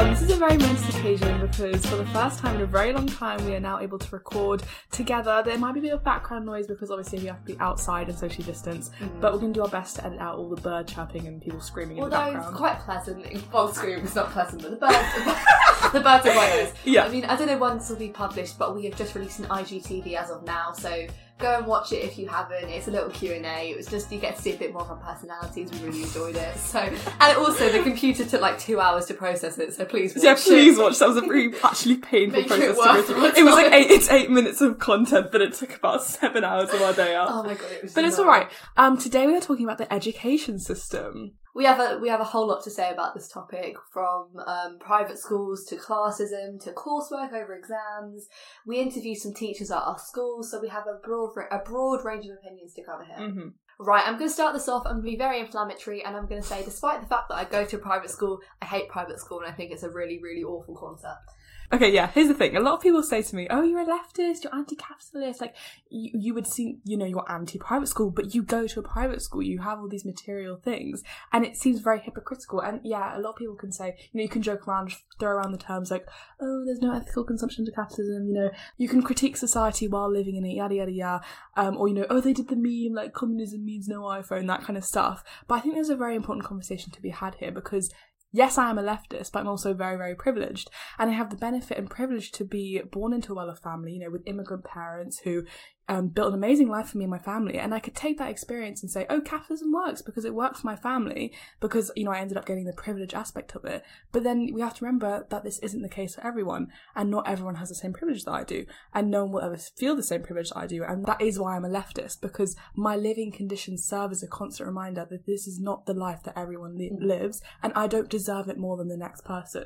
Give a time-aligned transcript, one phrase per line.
[0.00, 2.90] Um, this is a very momentous occasion because for the first time in a very
[2.90, 5.42] long time, we are now able to record together.
[5.44, 8.08] There might be a bit of background noise because obviously we have to be outside
[8.08, 10.58] and socially distance, but we're going to do our best to edit out all the
[10.62, 13.26] bird chirping and people screaming in the Although it's quite pleasant.
[13.52, 16.72] Well, scream is not pleasant, but the birds, the birds are quite nice.
[16.86, 17.04] Yeah.
[17.04, 19.40] I mean, I don't know when this will be published, but we have just released
[19.40, 21.08] an IGTV as of now, so
[21.40, 22.68] go and watch it if you haven't.
[22.68, 23.70] It's a little Q and A.
[23.70, 25.70] It was just you get to see a bit more of our personalities.
[25.72, 26.56] We really enjoyed it.
[26.58, 29.74] So, and also the computer took like two hours to process it.
[29.74, 30.82] So please watch yeah, please it.
[30.82, 30.98] watch.
[30.98, 33.40] That was a very actually painful Make it process to go through.
[33.40, 36.70] It was like eight, it's eight minutes of content, but it took about seven hours
[36.70, 37.28] of our day out.
[37.30, 37.94] Oh my god, it was.
[37.94, 38.48] but it's all right.
[38.76, 41.32] Um, today we are talking about the education system.
[41.60, 44.78] We have a we have a whole lot to say about this topic, from um,
[44.78, 48.28] private schools to classism to coursework over exams.
[48.64, 52.24] We interviewed some teachers at our school, so we have a broad a broad range
[52.24, 53.28] of opinions to cover here.
[53.30, 54.86] hmm Right, I'm going to start this off.
[54.86, 57.36] I'm going to be very inflammatory, and I'm going to say, despite the fact that
[57.36, 59.90] I go to a private school, I hate private school, and I think it's a
[59.90, 61.28] really really awful concept.
[61.72, 62.08] Okay, yeah.
[62.08, 62.56] Here's the thing.
[62.56, 64.42] A lot of people say to me, "Oh, you're a leftist.
[64.42, 65.40] You're anti-capitalist.
[65.40, 65.54] Like,
[65.88, 69.22] you, you would see, you know, you're anti-private school, but you go to a private
[69.22, 69.40] school.
[69.40, 72.60] You have all these material things, and it seems very hypocritical.
[72.60, 75.30] And yeah, a lot of people can say, you know, you can joke around, throw
[75.30, 76.08] around the terms like,
[76.40, 80.34] "Oh, there's no ethical consumption to capitalism." You know, you can critique society while living
[80.34, 81.24] in it, yada yada yada.
[81.56, 84.64] Um, or you know, oh, they did the meme like communism means no iPhone, that
[84.64, 85.22] kind of stuff.
[85.46, 87.92] But I think there's a very important conversation to be had here because
[88.32, 90.70] yes, I am a leftist, but I'm also very, very privileged.
[90.98, 93.92] And I have the benefit and privilege to be born into a well off family,
[93.92, 95.44] you know, with immigrant parents who
[95.90, 97.58] um, built an amazing life for me and my family.
[97.58, 100.66] And I could take that experience and say, oh, capitalism works because it worked for
[100.68, 103.82] my family, because, you know, I ended up getting the privilege aspect of it.
[104.12, 107.28] But then we have to remember that this isn't the case for everyone, and not
[107.28, 110.04] everyone has the same privilege that I do, and no one will ever feel the
[110.04, 110.84] same privilege that I do.
[110.84, 114.68] And that is why I'm a leftist, because my living conditions serve as a constant
[114.68, 118.48] reminder that this is not the life that everyone li- lives, and I don't deserve
[118.48, 119.64] it more than the next person.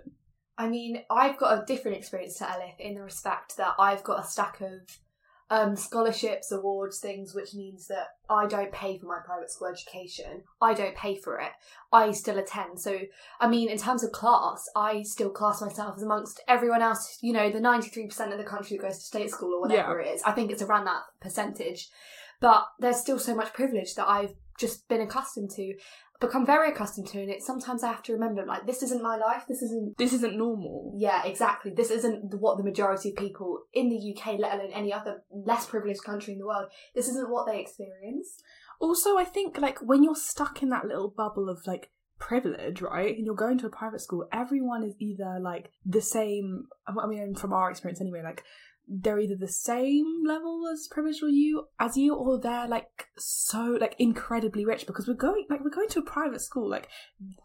[0.56, 4.24] I mean, I've got a different experience to Elif in the respect that I've got
[4.24, 5.00] a stack of
[5.50, 10.42] um, scholarships, awards, things, which means that I don't pay for my private school education.
[10.60, 11.52] I don't pay for it.
[11.92, 12.80] I still attend.
[12.80, 13.00] So,
[13.40, 17.32] I mean, in terms of class, I still class myself as amongst everyone else, you
[17.32, 20.22] know, the 93% of the country that goes to state school or whatever it is.
[20.22, 21.90] I think it's around that percentage.
[22.40, 25.74] But there's still so much privilege that I've just been accustomed to,
[26.20, 29.16] become very accustomed to, and it sometimes I have to remember, like, this isn't my
[29.16, 30.94] life, this isn't This isn't normal.
[30.96, 31.72] yeah, exactly.
[31.74, 35.66] This isn't what the majority of people in the UK, let alone any other less
[35.66, 38.40] privileged country in the world, this isn't what they experience.
[38.80, 43.16] Also, I think like when you're stuck in that little bubble of like privilege, right,
[43.16, 46.66] and you're going to a private school, everyone is either like the same.
[46.86, 48.44] I mean, from our experience anyway, like
[48.86, 53.78] they're either the same level as privileged or you as you, or they're like so
[53.80, 56.68] like incredibly rich because we're going like we're going to a private school.
[56.68, 56.88] Like,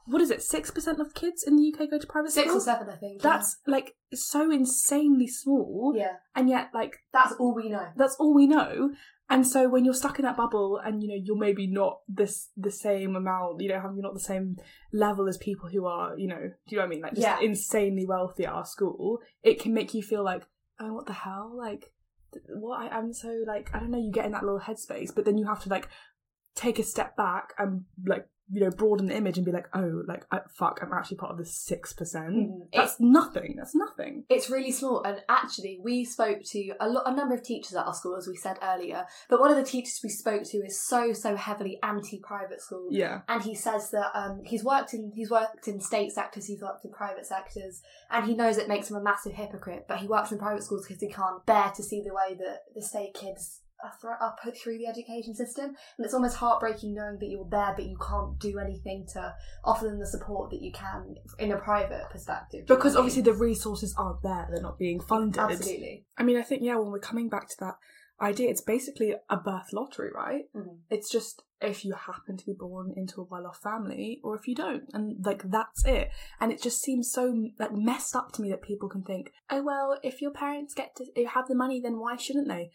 [0.05, 0.41] what is it?
[0.41, 2.57] Six percent of kids in the UK go to private Six school.
[2.57, 3.21] or seven, I think.
[3.21, 6.01] That's like so insanely small, yeah.
[6.03, 7.87] yeah, and yet like that's all we know.
[7.95, 8.91] that's all we know.
[9.31, 12.49] And so when you're stuck in that bubble and you know you're maybe not this
[12.57, 14.57] the same amount, you know, have you're not the same
[14.91, 17.01] level as people who are, you know, do you know what I mean?
[17.01, 17.39] Like just Yeah.
[17.39, 20.41] insanely wealthy at our school, it can make you feel like,
[20.79, 21.51] oh, what the hell?
[21.55, 21.91] Like,
[22.47, 22.81] what?
[22.81, 23.97] I, I'm so like, I don't know.
[23.97, 25.89] You get in that little headspace, but then you have to like
[26.55, 30.01] take a step back and like you know broaden the image and be like, oh,
[30.07, 32.33] like I, fuck, I'm actually part of the six percent.
[32.33, 32.67] Mhm.
[32.73, 33.55] That's nothing.
[33.57, 34.23] That's nothing.
[34.29, 37.85] It's really small, and actually, we spoke to a, lot, a number of teachers at
[37.85, 39.05] our school, as we said earlier.
[39.29, 43.21] But one of the teachers we spoke to is so so heavily anti-private school, Yeah.
[43.27, 46.85] and he says that um, he's worked in he's worked in state sectors, he's worked
[46.85, 49.85] in private sectors, and he knows it makes him a massive hypocrite.
[49.87, 52.61] But he works in private schools because he can't bear to see the way that
[52.73, 53.61] the state kids
[54.03, 55.65] are, put through the education system,
[55.97, 59.85] and it's almost heartbreaking knowing that you're there, but you can't do anything to offer
[59.87, 62.65] them the support that you can in a private perspective.
[62.65, 65.39] Do you know Because obviously the resources aren't there; they're not being funded.
[65.39, 66.05] absolutely.
[66.17, 67.75] I mean, I think yeah, when we're coming back to that
[68.21, 70.43] idea, it's basically a birth lottery, right?
[70.53, 70.79] Mhm.
[70.89, 74.55] It's just if you happen to be born into a well-off family, or if you
[74.55, 76.09] don't, and like that's it.
[76.39, 79.61] And it just seems so like messed up to me that people can think, oh
[79.63, 82.71] well, if your parents get to have the money, then why shouldn't they?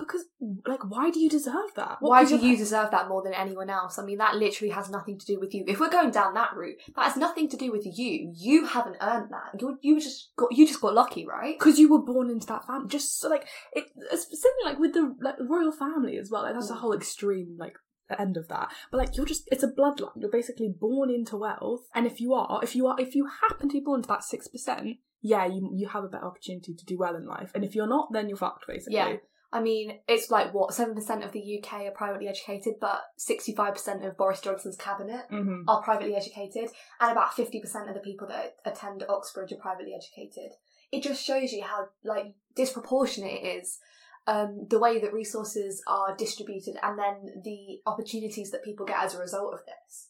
[0.00, 0.24] Because
[0.66, 1.98] like, why do you deserve that?
[2.00, 3.98] What Why do you deserve that more than anyone else?
[3.98, 5.64] I mean, that literally has nothing to do with you.
[5.68, 8.32] If we're going down that route, that has nothing to do with you.
[8.36, 9.60] You haven't earned that.
[9.60, 11.58] You you just got you just got lucky, right?
[11.58, 12.88] because you were born into that family.
[12.88, 16.42] Just so, like it, it's something like with the like royal family as well.
[16.42, 16.78] Like that's a Mm.
[16.80, 17.74] whole extreme like
[18.18, 18.72] end of that.
[18.90, 20.10] But like you're just it's a bloodline.
[20.16, 23.68] You're basically born into wealth, and if you are, if you are, if you happen
[23.68, 26.84] to be born to that six percent, yeah, you you have a better opportunity to
[26.84, 27.52] do well in life.
[27.54, 28.96] And if you're not, then you're fucked basically.
[28.96, 29.16] Yeah.
[29.52, 33.74] I mean, it's like what seven percent of the UK are privately educated, but sixty-five
[33.74, 35.68] percent of Boris Johnson's cabinet Mm-hmm.
[35.68, 36.70] are privately educated,
[37.00, 40.52] and about fifty percent of the people that attend Oxbridge are privately educated.
[40.92, 43.78] It just shows you how like disproportionate it is
[44.26, 49.14] um, the way that resources are distributed, and then the opportunities that people get as
[49.14, 50.08] a result of this.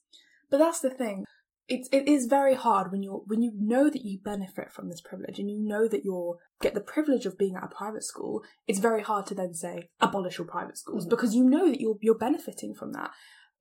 [0.50, 1.24] But that's the thing.
[1.70, 5.00] It's it is very hard when you're when you know that you benefit from this
[5.00, 8.42] privilege and you know that you're get the privilege of being at a private school.
[8.66, 11.10] It's very hard to then say abolish all private schools Mhm.
[11.10, 13.10] because you know that you're you're benefiting from that.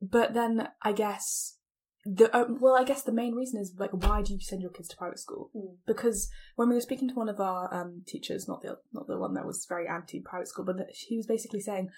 [0.02, 1.58] But then I guess
[2.06, 4.72] the uh, well, I guess the main reason is like why do you send your
[4.72, 5.52] kids to private school?
[5.56, 5.78] Mm.
[5.86, 9.20] Because when we were speaking to one of our um, teachers, not the not the
[9.20, 11.90] one that was very anti private school, but that he was basically saying,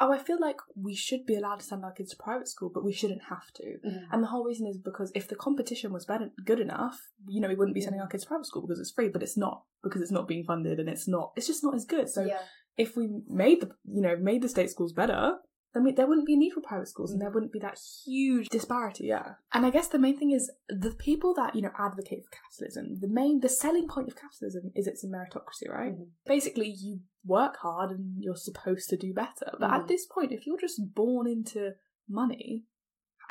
[0.00, 2.70] "Oh, I feel like we should be allowed to send our kids to private school,
[2.72, 4.06] but we shouldn't have to." Mm.
[4.10, 6.98] And the whole reason is because if the competition was better, good enough,
[7.28, 9.22] you know, we wouldn't be sending our kids to private school because it's free, but
[9.22, 12.08] it's not because it's not being funded and it's not, it's just not as good.
[12.08, 12.40] So yeah,
[12.76, 15.34] if we made the, you know, made the state schools better,
[15.72, 17.78] then we, there wouldn't be a need for private schools and there wouldn't be that
[18.04, 19.06] huge disparity.
[19.06, 19.34] Yeah.
[19.52, 22.98] And I guess the main thing is the people that, you know, advocate for capitalism,
[23.00, 25.92] the main, the selling point of capitalism is it's a meritocracy, right?
[25.92, 26.08] Mhm.
[26.26, 29.52] Basically, you work hard and you're supposed to do better.
[29.60, 29.88] But at Mhm.
[29.88, 31.74] this point, if you're just born into
[32.08, 32.66] money,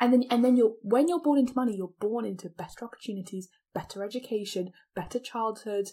[0.00, 3.50] and then and then you're when you're born into money, you're born into better opportunities,
[3.74, 5.90] better education, better childhood.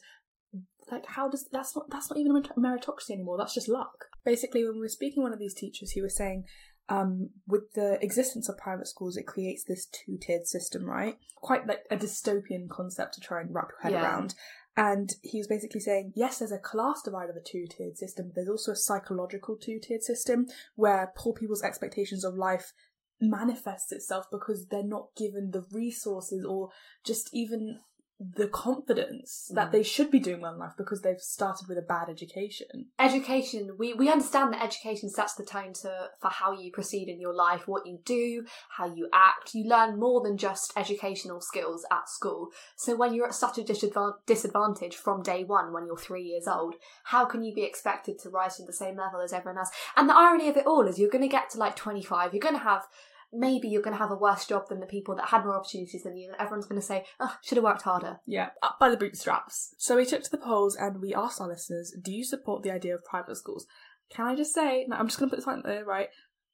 [0.92, 3.38] Like how does that's not that's not even a meritocracy anymore.
[3.38, 4.06] That's just luck.
[4.24, 6.46] Basically, when we were speaking to one of these teachers, he was saying,
[6.90, 11.18] um, with the existence of private schools, it creates this two tiered system, right?
[11.36, 14.04] Quite like a dystopian concept to try and wrap your head Yeah.
[14.04, 14.36] around.
[14.76, 18.28] And he was basically saying, yes, there's a class divide of a two tiered system,
[18.28, 20.46] but there's also a psychological two tiered system
[20.76, 22.74] where poor people's expectations of life
[23.20, 26.70] manifests itself because they're not given the resources or
[27.04, 27.80] just even
[28.20, 29.72] the confidence that Mm.
[29.72, 32.88] they should be doing well in life because they've started with a bad education.
[32.98, 37.20] education we, we understand that education sets the tone to for how you proceed in
[37.22, 38.44] your life what you do
[38.78, 43.28] how you act you learn more than just educational skills at school so when you're
[43.28, 46.74] at such a disadvan- disadvantage from day one when you're three years old
[47.06, 50.10] how can you be expected to rise to the same level as everyone else and
[50.10, 52.56] the irony of it all is you're going to get to like 25 you're going
[52.56, 52.88] to have
[53.34, 56.04] maybe you're going to have a worse job than the people that had more opportunities
[56.04, 58.90] than you and everyone's going to say oh should have worked harder Yeah, up by
[58.90, 59.76] the bootstraps.
[59.78, 62.72] So we took to the polls and we asked our listeners, do you support the
[62.72, 63.66] idea of private schools?
[64.10, 66.08] Can I just say, I'm just going to put this out there, right?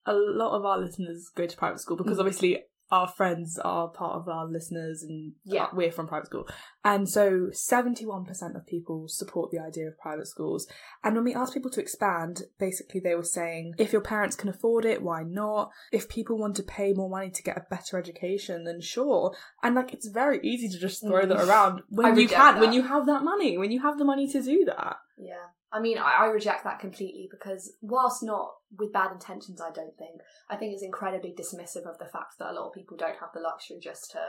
[0.05, 2.21] A lot of our listeners go to private school because Mhm.
[2.21, 5.67] obviously our friends are part of our listeners and Yeah.
[5.73, 6.47] we're from private school.
[6.85, 10.67] And so 71% of people support the idea of private schools.
[11.03, 14.47] And when we asked people to expand, basically they were saying, if your parents can
[14.49, 15.71] afford it, why not?
[15.91, 19.35] If people want to pay more money to get a better education, then sure.
[19.63, 21.47] And like, it's very easy to just throw that Mm.
[21.49, 24.27] around I when you can, when you have that money, when you have the money
[24.27, 24.97] to do that.
[25.17, 25.47] Yeah.
[25.73, 29.97] I mean, I, I reject that completely because, whilst not with bad intentions, I don't
[29.97, 33.19] think, I think it's incredibly dismissive of the fact that a lot of people don't
[33.19, 34.19] have the luxury just to.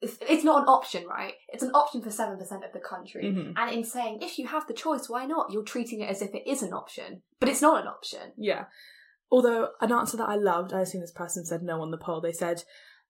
[0.00, 1.34] It's, it's not an option, right?
[1.48, 3.24] It's an option for 7% of the country.
[3.24, 3.52] Mhm.
[3.56, 5.52] And in saying, if you have the choice, why not?
[5.52, 8.32] You're treating it as if it is an option, but it's not an option.
[8.36, 8.64] Yeah.
[9.30, 12.20] Although an answer that I loved, I assume this person said no on the poll.
[12.20, 12.62] They said,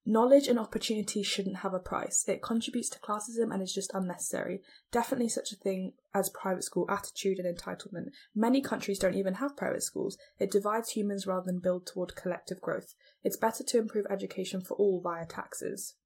[0.06, 2.24] "Knowledge and opportunity shouldn't have a price.
[2.28, 4.62] It contributes to classism and is just unnecessary.
[4.92, 8.10] Definitely such a thing as private school attitude and entitlement.
[8.34, 10.16] Many countries don't even have private schools.
[10.38, 12.94] It divides humans rather than build toward collective growth.
[13.24, 15.96] It's better to improve education for all via taxes."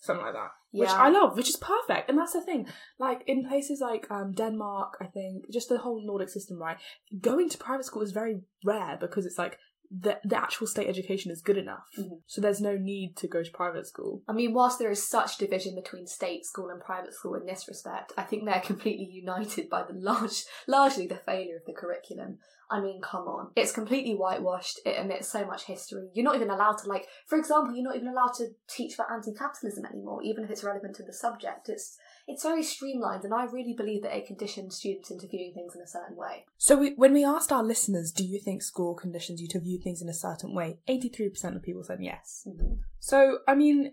[0.00, 0.50] Something like that.
[0.72, 2.08] Which I love, which is perfect.
[2.08, 2.68] And that's the thing.
[2.98, 6.78] Like in places like um, Denmark, I think, just the whole Nordic system, right?
[7.20, 9.58] going to private school is very rare because it's like
[9.90, 12.20] the the actual state education is good enough, Mhm.
[12.26, 14.22] so there's no need to go to private school.
[14.28, 17.66] I mean, whilst there is such division between state school and private school in this
[17.66, 22.38] respect, I think they're completely united by the large, largely the failure of the curriculum.
[22.72, 23.50] I mean, come on.
[23.56, 24.78] It's completely whitewashed.
[24.86, 26.08] It omits so much history.
[26.14, 29.10] You're not even allowed to, like, for example, you're not even allowed to teach about
[29.10, 31.68] anti-capitalism anymore, even if it's relevant to the subject.
[31.68, 31.98] It's
[32.30, 35.82] it's very streamlined, and I really believe that it conditions students into viewing things in
[35.82, 36.44] a certain way.
[36.58, 39.78] So we, when we asked our listeners, do you think school conditions you to view
[39.78, 40.78] things in a certain way?
[40.88, 42.46] Eighty three percent of people said yes.
[42.48, 42.74] Mm-hmm.
[43.00, 43.92] So I mean,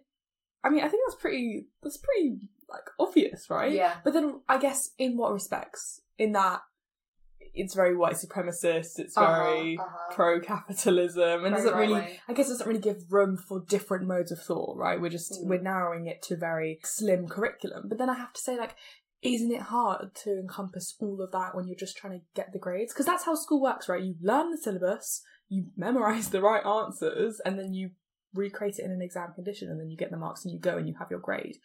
[0.64, 3.72] I mean, I think that's pretty that's pretty like obvious, right?
[3.72, 3.96] Yeah.
[4.04, 6.02] But then I guess in what respects?
[6.18, 6.62] In that
[7.54, 9.00] it's very white supremacist.
[9.00, 10.14] It's very Uh-huh, uh-huh.
[10.16, 12.18] pro capitalism, and Very doesn't really right-wing.
[12.28, 15.00] I guess it doesn't really give room for different modes of thought, right?
[15.00, 15.48] We're just Mm.
[15.50, 17.88] we're narrowing it to very slim curriculum.
[17.90, 18.76] But then I have to say, like,
[19.22, 22.60] isn't it hard to encompass all of that when you're just trying to get the
[22.60, 22.94] grades?
[22.94, 24.04] Because that's how school works, right?
[24.04, 27.92] You learn the syllabus, you memorize the right answers, and then you
[28.34, 30.78] recreate it in an exam condition and then you get the marks and you go
[30.78, 31.58] and you have your grade.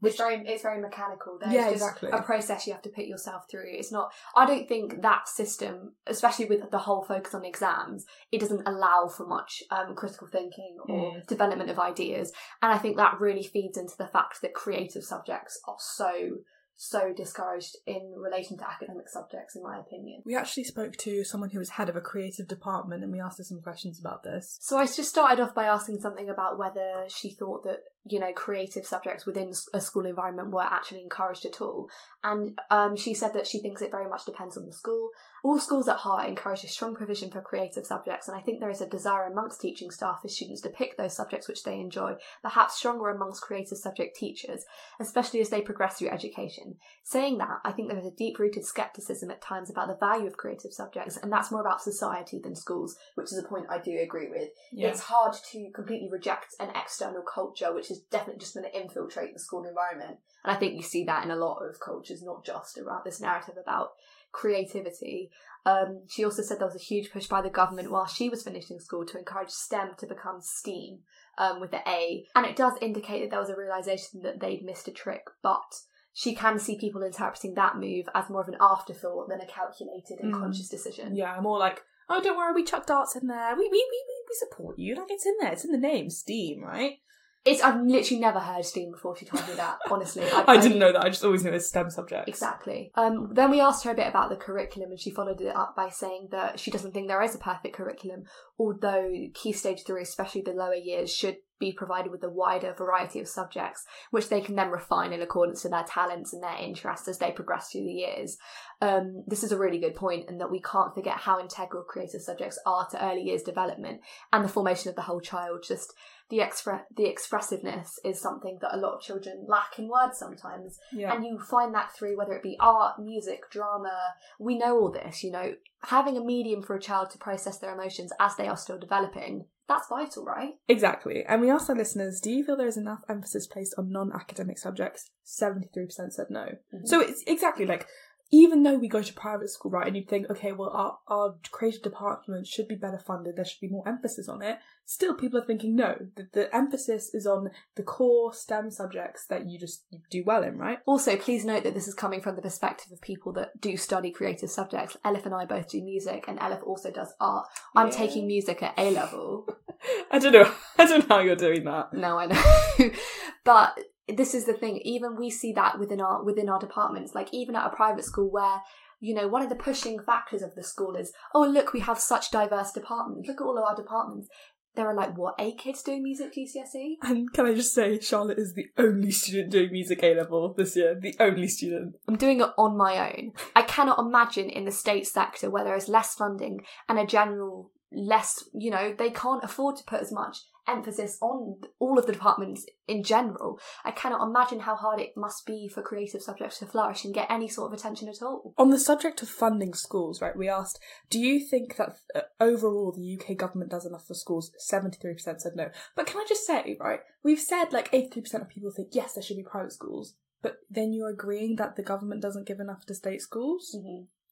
[0.00, 1.38] Which very it's very mechanical.
[1.40, 2.10] There's Yeah, exactly.
[2.10, 3.64] a process you have to put yourself through.
[3.66, 4.12] It's not.
[4.36, 9.08] I don't think that system, especially with the whole focus on exams, it doesn't allow
[9.08, 11.26] for much um, critical thinking or Mm.
[11.26, 12.32] development of ideas.
[12.60, 16.38] And I think that really feeds into the fact that creative subjects are so
[16.76, 20.22] so discouraged in relation to academic subjects, in my opinion.
[20.24, 23.38] We actually spoke to someone who was head of a creative department and we asked
[23.38, 24.58] her some questions about this.
[24.60, 28.32] So I just started off by asking something about whether she thought that you know
[28.32, 31.88] creative subjects within a school environment were actually encouraged at all,
[32.24, 35.10] and um, she said that she thinks it very much depends on the school.
[35.44, 38.70] All schools at heart encourage a strong provision for creative subjects, and I think there
[38.70, 42.14] is a desire amongst teaching staff for students to pick those subjects which they enjoy,
[42.42, 44.64] perhaps stronger amongst creative subject teachers,
[45.00, 46.76] especially as they progress through education.
[47.02, 50.26] Saying that, I think there is a deep rooted scepticism at times about the value
[50.26, 53.78] of creative subjects, and that's more about society than schools, which is a point I
[53.78, 54.50] do agree with.
[54.90, 59.32] It's hard to completely reject an external culture which is definitely just going to infiltrate
[59.32, 60.18] the school environment.
[60.44, 63.20] And I think you see that in a lot of cultures, not just around this
[63.20, 63.90] narrative about
[64.32, 65.30] creativity.
[65.64, 68.42] Um, she also said there was a huge push by the government while she was
[68.42, 71.00] finishing school to encourage STEM to become STEAM
[71.38, 72.24] um, with the A.
[72.34, 75.72] And it does indicate that there was a realization that they'd missed a trick, but
[76.12, 80.18] she can see people interpreting that move as more of an afterthought than a calculated
[80.20, 80.40] and Mm.
[80.40, 81.14] conscious decision.
[81.14, 83.54] Yeah, more like, oh, don't worry, we chucked arts in there.
[83.56, 84.96] We we, we, we support you.
[84.96, 85.52] Like it's in there.
[85.52, 86.98] It's in the name, Steam, right?
[87.44, 89.78] It's I've literally never heard STEAM before she told me that.
[89.90, 91.04] Honestly, I, didn't know that.
[91.04, 92.28] I just always knew it was STEM subjects.
[92.28, 92.92] Exactly.
[92.94, 95.74] Um, then we asked her a bit about the curriculum, and she followed it up
[95.74, 98.24] by saying that she doesn't think there is a perfect curriculum,
[98.58, 103.20] although Key Stage 3, especially the lower years, should be provided with a wider variety
[103.20, 107.06] of subjects, which they can then refine in accordance to their talents and their interests
[107.06, 108.36] as they progress through the years.
[108.80, 112.20] Um, this is a really good point, and that we can't forget how integral creative
[112.20, 114.00] subjects are to early years development
[114.32, 115.64] and the formation of the whole child.
[115.66, 115.94] Just
[116.30, 120.78] the expre- the expressiveness is something that a lot of children lack in words sometimes
[120.90, 121.14] Yeah.
[121.14, 124.14] and you find that through whether it be art, music, drama.
[124.40, 125.54] We know all this, you know.
[125.84, 129.46] Having a medium for a child to process their emotions as they are still developing,
[129.68, 130.54] that's vital, right?
[130.68, 131.24] Exactly.
[131.26, 134.12] And we asked our listeners, do you feel there is enough emphasis placed on non
[134.12, 135.10] academic subjects?
[135.24, 136.46] 73% said no.
[136.74, 136.86] Mhm.
[136.86, 137.86] So it's exactly like,
[138.34, 141.34] even though we go to private school, right, and you think, okay, well, our, our
[141.50, 145.38] creative department should be better funded, there should be more emphasis on it, still people
[145.38, 149.84] are thinking, no, the, the emphasis is on the core STEM subjects that you just
[149.90, 150.78] you do well in, right?
[150.86, 154.10] Also, please note that this is coming from the perspective of people that do study
[154.10, 154.96] creative subjects.
[155.04, 157.46] Elif and I both do music, and Elif also does art.
[157.76, 157.92] I'm Yeah.
[157.92, 159.46] taking music at A level.
[160.10, 160.50] I don't know.
[160.78, 161.92] I don't know how you're doing that.
[161.92, 162.90] No, I know.
[163.44, 163.78] but
[164.08, 164.80] this is the thing.
[164.84, 167.14] Even we see that within our within our departments.
[167.14, 168.62] Like even at a private school where
[169.00, 171.98] you know one of the pushing factors of the school is, oh look, we have
[171.98, 173.28] such diverse departments.
[173.28, 174.28] Look at all of our departments.
[174.74, 176.94] There are like what eight kids doing music GCSE.
[177.02, 180.74] And can I just say, Charlotte is the only student doing music A level this
[180.76, 180.98] year.
[180.98, 181.96] The only student.
[182.08, 183.32] I'm doing it on my own.
[183.54, 187.70] I cannot imagine in the state sector where there is less funding and a general
[187.92, 192.12] less, you know, they can't afford to put as much emphasis on all of the
[192.12, 193.58] departments in general.
[193.84, 197.30] I cannot imagine how hard it must be for creative subjects to flourish and get
[197.30, 198.54] any sort of attention at all.
[198.58, 200.78] On the subject of funding schools, right, we asked,
[201.10, 204.50] do you think that uh, overall the UK government does enough for schools?
[204.70, 205.70] 73% said no.
[205.96, 209.22] But can I just say, right, we've said like 83% of people think, yes, there
[209.22, 210.14] should be private schools.
[210.42, 213.76] But then you're agreeing that the government doesn't give enough to state schools?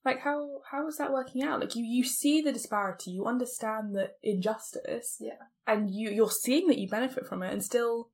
[0.04, 1.60] Like how how is that working out?
[1.60, 5.32] Like you you see the disparity, you understand the injustice, Yeah.
[5.66, 8.08] and you you're seeing that you benefit from it, and still,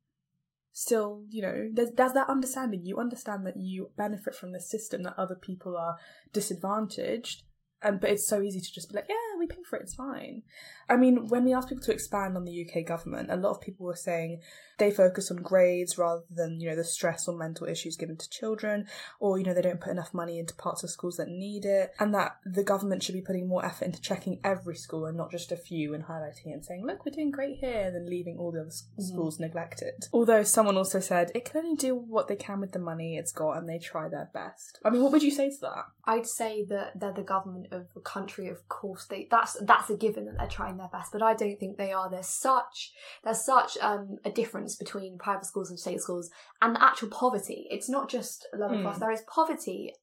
[0.73, 2.85] still you know there's there's that understanding.
[2.85, 5.97] You understand that you benefit from the system that other people are
[6.33, 7.43] disadvantaged,
[7.83, 9.95] and but it's so easy to just be like, yeah, we pay for it, it's
[9.95, 10.43] fine.
[10.88, 13.61] I mean, when we asked people to expand on the UK government, a lot of
[13.61, 14.40] people were saying
[14.78, 18.28] they focus on grades rather than you know the stress or mental issues given to
[18.28, 18.87] children
[19.21, 21.93] or you know they don't put enough money into parts of schools that need it
[21.99, 25.31] and that the government should be putting more effort into checking every school and not
[25.31, 28.52] just a few and highlighting and saying look we're doing great here than leaving all
[28.52, 29.02] the other s- mm.
[29.02, 29.95] schools neglected.
[30.12, 33.33] Although someone also said it can only do what they can with the money it's
[33.33, 34.78] got and they try their best.
[34.85, 35.87] I mean what would you say to that?
[36.05, 39.07] I'd say that they're the government of a country, of course.
[39.07, 41.92] They that's that's a given that they're trying their best, but I don't think they
[41.92, 42.11] are.
[42.11, 42.92] There's such
[43.25, 46.30] there's such um, a difference between private schools and state schools,
[46.61, 47.66] and the actual poverty.
[47.71, 48.83] It's not just lower Hmm.
[48.83, 48.99] class.
[48.99, 49.95] There is poverty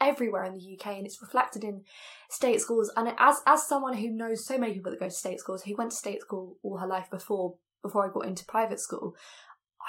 [0.00, 1.82] everywhere in the UK, and it's reflected in
[2.30, 2.90] state schools.
[2.96, 5.76] And as as someone who knows so many people that go to state schools, who
[5.76, 9.14] went to state school all her life before before I got into private school,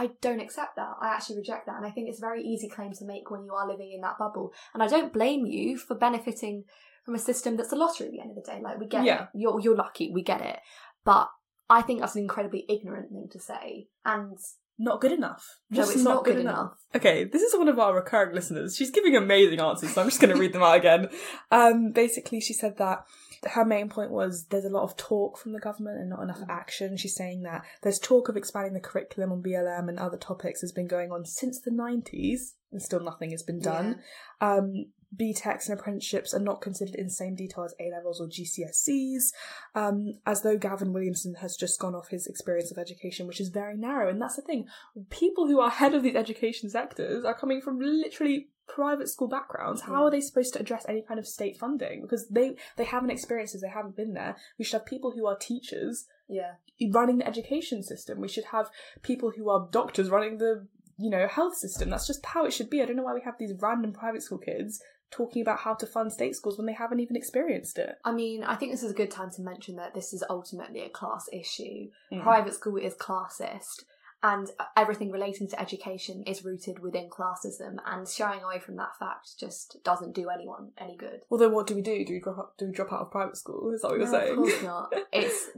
[0.02, 0.96] I don't accept that.
[1.00, 1.78] I actually reject that.
[1.78, 4.02] And I think it's a very easy claim to make when you are living in
[4.02, 4.52] that bubble.
[4.74, 6.64] And I don't blame you for benefiting
[7.06, 8.60] from a system that's a lottery at the end of the day.
[8.62, 9.24] Like we get Yeah.
[9.24, 9.30] it.
[9.36, 10.60] You're you're lucky, we get it.
[11.04, 11.30] But
[11.70, 13.88] I think that's an incredibly ignorant thing to say.
[14.04, 14.38] And
[14.80, 15.60] Not good enough.
[15.70, 16.58] No, it's not, not good, good enough.
[16.58, 16.78] enough.
[16.96, 18.76] Okay, this is one of our recurring listeners.
[18.76, 21.08] She's giving amazing answers, so I'm just going to read them out again.
[21.52, 23.06] Um, basically, she said that
[23.52, 26.40] her main point was there's a lot of talk from the government and not enough
[26.40, 26.50] Mm.
[26.50, 26.98] action.
[26.98, 30.72] She's saying that there's talk of expanding the curriculum on BLM and other topics has
[30.72, 34.00] been going on since the 90s, and still nothing has been done.
[34.40, 38.28] Um, BTECs and apprenticeships are not considered in the same detail as A levels or
[38.28, 39.34] GCSEs,
[39.76, 43.50] um, as though Gavin Williamson has just gone off his experience of education, which is
[43.50, 44.10] very narrow.
[44.10, 44.68] And that's the thing
[45.10, 49.82] people who are head of these education sectors are coming from literally private school backgrounds.
[49.82, 52.02] How are they supposed to address any kind of state funding?
[52.02, 54.38] Because they, they haven't experienced this, they haven't been there.
[54.58, 56.54] We should have people who are teachers Yeah.
[56.94, 58.22] running the education system.
[58.22, 58.70] We should have
[59.02, 61.90] people who are doctors running the you know health system.
[61.90, 62.82] That's just how it should be.
[62.82, 65.86] I don't know why we have these random private school kids talking about how to
[65.86, 67.96] fund state schools when they haven't even experienced it.
[68.06, 70.82] I mean, I think this is a good time to mention that this is ultimately
[70.82, 71.90] a class issue.
[72.12, 72.24] Mm.
[72.24, 73.84] Private school is classist,
[74.24, 79.38] and everything relating to education is rooted within classism, and shying away from that fact
[79.40, 81.22] just doesn't do anyone any good.
[81.30, 82.06] Well, then what do we do?
[82.06, 83.72] Do we drop out, do we drop out of private school?
[83.74, 84.32] Is that what you're saying?
[84.32, 84.94] Of course not.
[85.12, 85.50] It's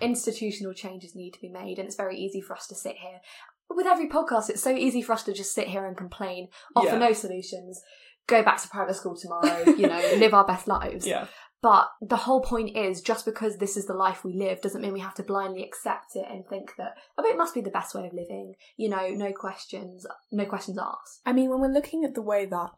[0.00, 3.20] institutional changes need to be made, and it's very easy for us to sit here.
[3.68, 6.88] With every podcast, it's so easy for us to just sit here and complain, offer
[6.88, 6.98] Yeah.
[6.98, 7.82] no solutions,
[8.26, 11.06] go back to private school tomorrow, you know, live our best lives.
[11.06, 11.26] yeah.
[11.62, 14.92] But the whole point is, just because this is the life we live, doesn't mean
[14.92, 17.94] we have to blindly accept it and think that, oh, it must be the best
[17.94, 18.54] way of living.
[18.76, 21.20] You know, no questions, no questions asked.
[21.24, 22.70] I mean, when we're looking at the way that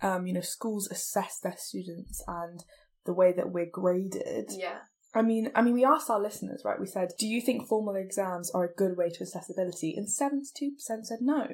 [0.00, 2.64] um, you know schools assess their students and
[3.04, 4.78] the way that we're graded, Yeah.
[5.14, 6.80] I mean, I mean, we asked our listeners, right?
[6.80, 10.08] We said, "Do you think formal exams are a good way to assess ability?" And
[10.08, 11.46] seventy-two percent said no.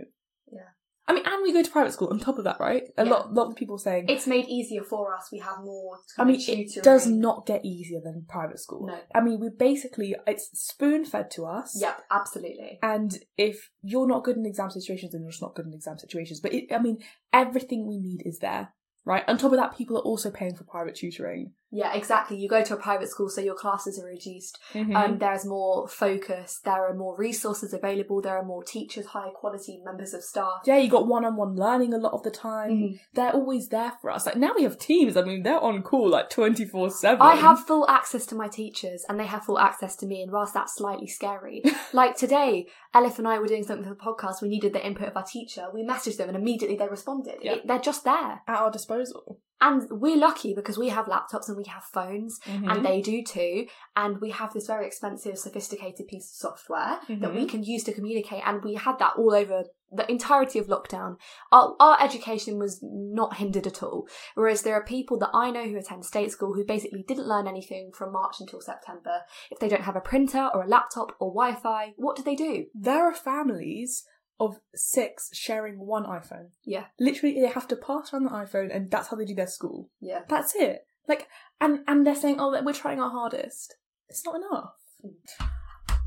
[0.52, 0.68] Yeah.
[1.08, 2.82] I mean, and we go to private school on top of that, right?
[2.98, 3.10] A Yeah.
[3.10, 4.06] lot, lot of people saying.
[4.08, 5.28] It's made easier for us.
[5.30, 5.98] We have more.
[6.18, 6.68] I mean, tutoring.
[6.68, 8.86] it does not get easier than private school.
[8.86, 8.98] No.
[9.14, 11.78] I mean, we basically it's spoon fed to us.
[11.80, 12.80] Yep, absolutely.
[12.82, 15.96] And if you're not good in exam situations, then you're just not good in exam
[15.98, 16.40] situations.
[16.40, 16.98] But it, I mean,
[17.32, 18.72] everything we need is there,
[19.04, 19.22] right?
[19.28, 21.52] On top of that, people are also paying for private tutoring.
[21.76, 22.38] Yeah, exactly.
[22.38, 24.59] You go to a private school, so your classes are reduced.
[24.72, 24.96] Mm-hmm.
[24.96, 26.61] Um, there's more focus.
[26.64, 28.22] There are more resources available.
[28.22, 30.62] There are more teachers, high quality members of staff.
[30.64, 32.70] yeah, you got one-on-one learning a lot of the time.
[32.70, 33.00] Mhm.
[33.14, 34.24] They're always there for us.
[34.27, 35.16] Like now we have teams.
[35.16, 37.20] I mean, they're on call like twenty four seven.
[37.20, 40.22] I have full access to my teachers, and they have full access to me.
[40.22, 44.00] And whilst that's slightly scary, like today, Elif and I were doing something for the
[44.09, 44.40] podcast.
[44.42, 45.66] We needed the input of our teacher.
[45.74, 47.37] We messaged them, and immediately they responded.
[47.42, 47.53] Yeah.
[47.57, 49.40] It- they're just there, at our disposal.
[49.61, 52.71] And we're lucky because we have laptops and we have phones, Mhm.
[52.71, 53.66] and they do too.
[53.95, 57.49] And we have this very expensive, sophisticated piece of software that we Mhm.
[57.49, 58.42] can use to communicate.
[58.47, 61.16] And we had that all over the entirety of lockdown.
[61.53, 64.09] Our, our education was not hindered at all.
[64.35, 67.47] Whereas there are people that I know who attend state school who basically didn't learn
[67.47, 69.21] anything from March until September.
[69.51, 72.35] If they don't have a printer or a laptop or Wi Fi, what do they
[72.35, 72.66] do?
[72.75, 74.05] there are families
[74.38, 76.49] of six sharing one iPhone.
[76.64, 76.87] Yeah.
[76.99, 79.90] Literally, they have to pass around the iPhone, and that's how they do their school.
[80.01, 80.22] Yeah.
[80.29, 80.87] That's it.
[81.09, 81.29] Like,
[81.61, 83.77] and and they're saying, oh, we're trying our hardest.
[84.09, 84.75] It's not enough.
[85.05, 85.46] Mm.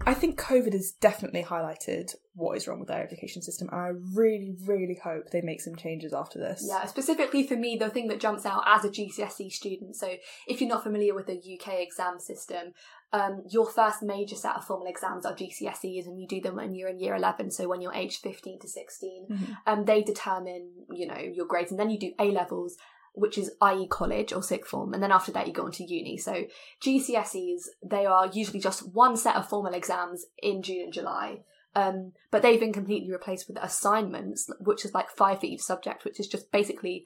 [0.06, 3.92] I think COVID has definitely highlighted what is wrong with our education system, and I
[4.14, 6.66] really, really hope they make some changes after this.
[6.68, 9.96] Yeah, specifically for me, the thing that jumps out as a GCSE student.
[9.98, 10.16] So,
[10.48, 12.74] if you're not familiar with the UK exam system,
[13.12, 16.74] um, your first major set of formal exams are GCSEs, and you do them when
[16.74, 17.52] you're in year 11.
[17.52, 19.58] So, when you're aged 15 to 16, Mhm.
[19.68, 22.78] um, they determine, you know, your grades, and then you do A levels,
[23.13, 23.88] which is i.e.
[23.88, 26.17] college or sixth form, and then after that you go on to uni.
[26.17, 26.45] So
[26.84, 31.39] GCSEs, they are usually just one set of formal exams in June and July.
[31.76, 36.04] Um, but they've been completely replaced with assignments, which is like five for each subject,
[36.04, 37.06] which is just basically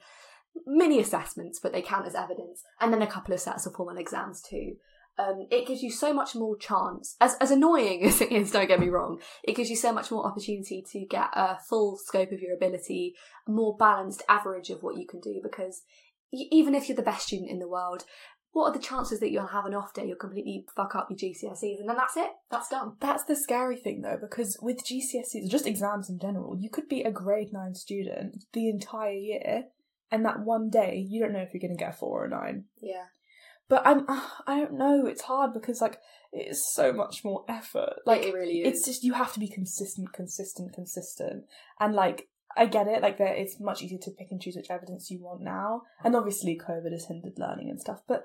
[0.66, 3.98] mini assessments, but they count as evidence, and then a couple of sets of formal
[3.98, 4.76] exams too.
[5.16, 8.66] Um, it gives you so much more chance, as, as annoying as it is, don't
[8.66, 12.32] get me wrong, it gives you so much more opportunity to get a full scope
[12.32, 13.14] of your ability,
[13.46, 15.82] a more balanced average of what you can do, because
[16.32, 18.04] even if you're the best student in the world,
[18.54, 21.18] what are the chances that you'll have an off day, you'll completely fuck up your
[21.18, 22.94] GCSEs, and then that's it, that's done.
[23.00, 27.02] That's the scary thing though, because with GCSEs, just exams in general, you could be
[27.02, 29.64] a grade nine student the entire year,
[30.10, 32.26] and that one day you don't know if you're going to get a four or
[32.26, 32.64] a nine.
[32.80, 33.06] Yeah.
[33.68, 35.06] But I'm, uh, I don't know.
[35.06, 35.98] It's hard because like
[36.32, 37.94] it's so much more effort.
[38.06, 38.78] Like it really is.
[38.78, 41.44] it's just you have to be consistent, consistent, consistent,
[41.80, 43.02] and like I get it.
[43.02, 46.14] Like there, it's much easier to pick and choose which evidence you want now, and
[46.14, 48.00] obviously COVID has hindered learning and stuff.
[48.06, 48.24] But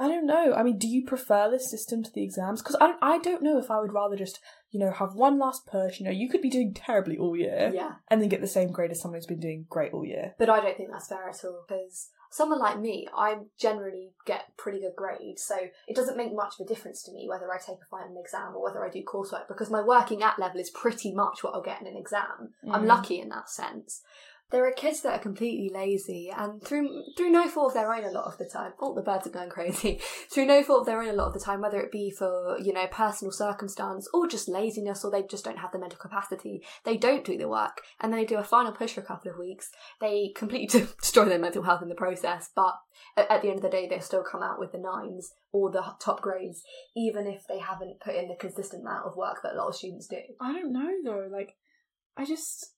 [0.00, 0.54] I don't know.
[0.54, 2.62] I mean, do you prefer this system to the exams?
[2.62, 4.38] Because I don't, I don't know if I would rather just,
[4.70, 5.98] you know, have one last push.
[5.98, 7.94] You know, you could be doing terribly all year Yeah.
[8.08, 10.36] and then get the same grade as someone who's been doing great all year.
[10.38, 14.56] But I don't think that's fair at all because someone like me, I generally get
[14.56, 17.58] pretty good grades, so it doesn't make much of a difference to me whether I
[17.58, 20.70] take a final exam or whether I do coursework because my working at level is
[20.70, 22.54] pretty much what I'll get in an exam.
[22.70, 22.86] I'm Mm.
[22.88, 24.02] lucky in that sense.
[24.50, 28.04] There are kids that are completely lazy, and through through no fault of their own,
[28.04, 28.72] a lot of the time.
[28.80, 30.00] Oh, the birds are going crazy.
[30.30, 32.56] through no fault of their own, a lot of the time, whether it be for
[32.58, 36.62] you know personal circumstance or just laziness, or they just don't have the mental capacity,
[36.84, 39.30] they don't do the work, and then they do a final push for a couple
[39.30, 39.70] of weeks.
[40.00, 42.74] They completely destroy their mental health in the process, but
[43.16, 45.82] at the end of the day, they still come out with the nines or the
[46.00, 46.62] top grades,
[46.96, 49.76] even if they haven't put in the consistent amount of work that a lot of
[49.76, 50.20] students do.
[50.40, 51.28] I don't know though.
[51.30, 51.56] Like,
[52.16, 52.74] I just,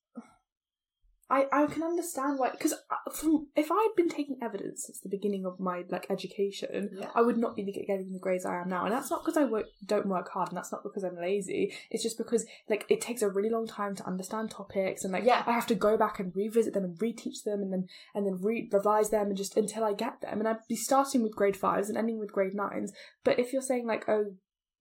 [1.30, 2.50] I I can understand why.
[2.50, 6.90] Because uh, from if I'd been taking evidence since the beginning of my like education,
[6.92, 7.10] Yeah.
[7.14, 8.84] I would not be getting the grades I am now.
[8.84, 11.72] And that's not because I work, don't work hard, and that's not because I'm lazy.
[11.90, 15.24] It's just because like it takes a really long time to understand topics, and like
[15.24, 15.44] Yeah.
[15.46, 18.38] I have to go back and revisit them and reteach them, and then and then
[18.40, 20.38] re- revise them, and just until I get them.
[20.40, 22.92] And I'd be starting with grade fives and ending with grade nines.
[23.24, 24.32] But if you're saying like, oh.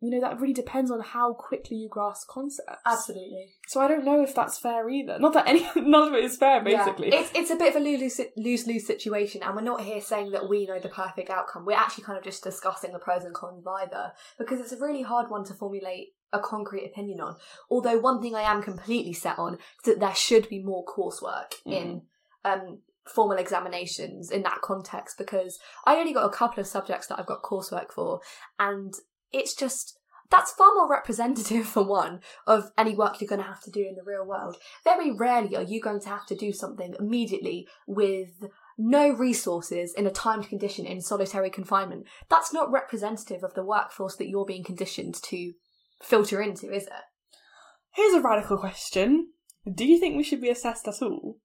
[0.01, 2.81] You know, that really depends on how quickly you grasp concepts.
[2.85, 3.47] Absolutely.
[3.67, 5.19] So I don't know if that's fair either.
[5.19, 7.09] Not that any none of it is fair, basically.
[7.09, 7.19] Yeah.
[7.19, 10.31] It's it's a bit of a lose lose lose situation, and we're not here saying
[10.31, 11.65] that we know the perfect outcome.
[11.65, 15.01] We're actually kind of just discussing the pros and cons either, because it's a really
[15.01, 17.35] hard one to formulate a concrete opinion on.
[17.69, 21.55] Although one thing I am completely set on is that there should be more coursework
[21.65, 22.03] in
[22.45, 27.19] um formal examinations in that context because I only got a couple of subjects that
[27.19, 28.21] I've got coursework for
[28.59, 28.93] and
[29.31, 33.61] it's just that's far more representative for one of any work you're going to have
[33.63, 34.57] to do in the real world.
[34.83, 38.43] Very rarely are you going to have to do something immediately with
[38.77, 42.05] no resources in a timed condition in solitary confinement.
[42.29, 45.53] That's not representative of the workforce that you're being conditioned to
[46.01, 46.93] filter into, is it?
[47.93, 49.31] Here's a radical question:
[49.71, 51.39] Do you think we should be assessed at all?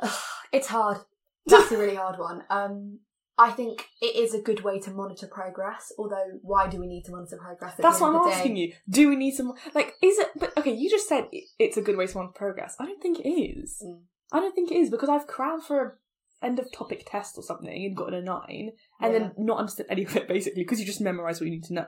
[0.52, 0.98] it's hard.
[1.46, 2.44] That's a really hard one.
[2.48, 3.00] Um,
[3.42, 5.92] I think it is a good way to monitor progress.
[5.98, 7.72] Although, why do we need to monitor progress?
[7.72, 8.72] At That's what I'm asking you.
[8.88, 9.94] Do we need some like?
[10.00, 10.28] Is it?
[10.38, 11.26] But okay, you just said
[11.58, 12.76] it's a good way to monitor progress.
[12.78, 13.82] I don't think it is.
[13.84, 14.02] Mm.
[14.30, 15.92] I don't think it is because I've crammed for a
[16.42, 19.18] end of topic test or something and gotten a nine, and Yeah.
[19.18, 21.74] then not understood any of it basically because you just memorize what you need to
[21.74, 21.86] know.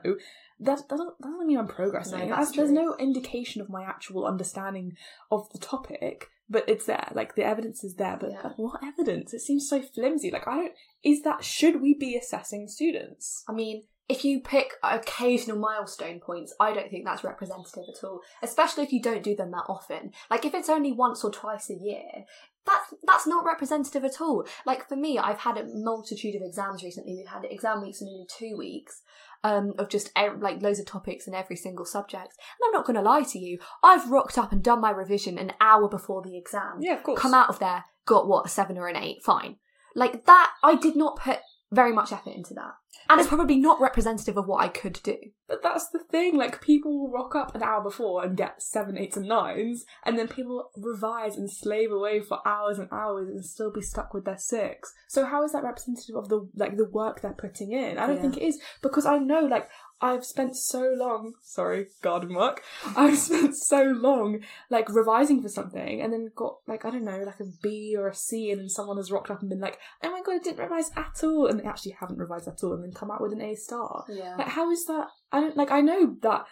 [0.59, 2.29] That doesn't that doesn't mean I'm progressing.
[2.29, 4.93] No, there's no indication of my actual understanding
[5.29, 7.09] of the topic, but it's there.
[7.13, 8.53] Like the evidence is there, but Yeah.
[8.55, 9.33] what evidence?
[9.33, 10.31] It seems so flimsy.
[10.31, 10.73] Like I don't.
[11.03, 13.43] Is that should we be assessing students?
[13.49, 18.21] I mean, if you pick occasional milestone points, I don't think that's representative at all.
[18.43, 20.11] Especially if you don't do them that often.
[20.29, 22.25] Like if it's only once or twice a year,
[22.65, 24.45] that's that's not representative at all.
[24.65, 27.15] Like for me, I've had a multitude of exams recently.
[27.15, 29.01] We've had exam weeks in only two weeks.
[29.43, 32.33] Um, of just like loads of topics in every single subject.
[32.35, 35.37] And I'm not going to lie to you, I've rocked up and done my revision
[35.37, 36.79] an hour before the exam.
[36.79, 37.21] Yeah, of course.
[37.21, 39.57] Come out of there, got what, a seven or an eight, fine.
[39.93, 42.73] Like that, I did not put very much effort into that.
[43.09, 45.17] And it's probably not representative of what I could do.
[45.47, 48.97] But that's the thing, like people will rock up an hour before and get seven,
[48.97, 53.45] eights, and nines, and then people revise and slave away for hours and hours and
[53.45, 54.91] still be stuck with their six.
[55.07, 57.97] So how is that representative of the like the work they're putting in?
[57.99, 58.21] I don't Yeah.
[58.23, 59.69] think it is because I know like
[60.01, 62.61] I've spent so long sorry, garden work.
[62.95, 67.23] I've spent so long like revising for something and then got like I don't know,
[67.25, 69.79] like a B or a C and then someone has rocked up and been like,
[70.03, 72.73] Oh my god, I didn't revise at all and they actually haven't revised at all
[72.73, 74.05] and then come out with an A star.
[74.09, 74.35] Yeah.
[74.35, 75.07] Like, how is that?
[75.31, 75.71] I don't like.
[75.71, 76.45] I know that.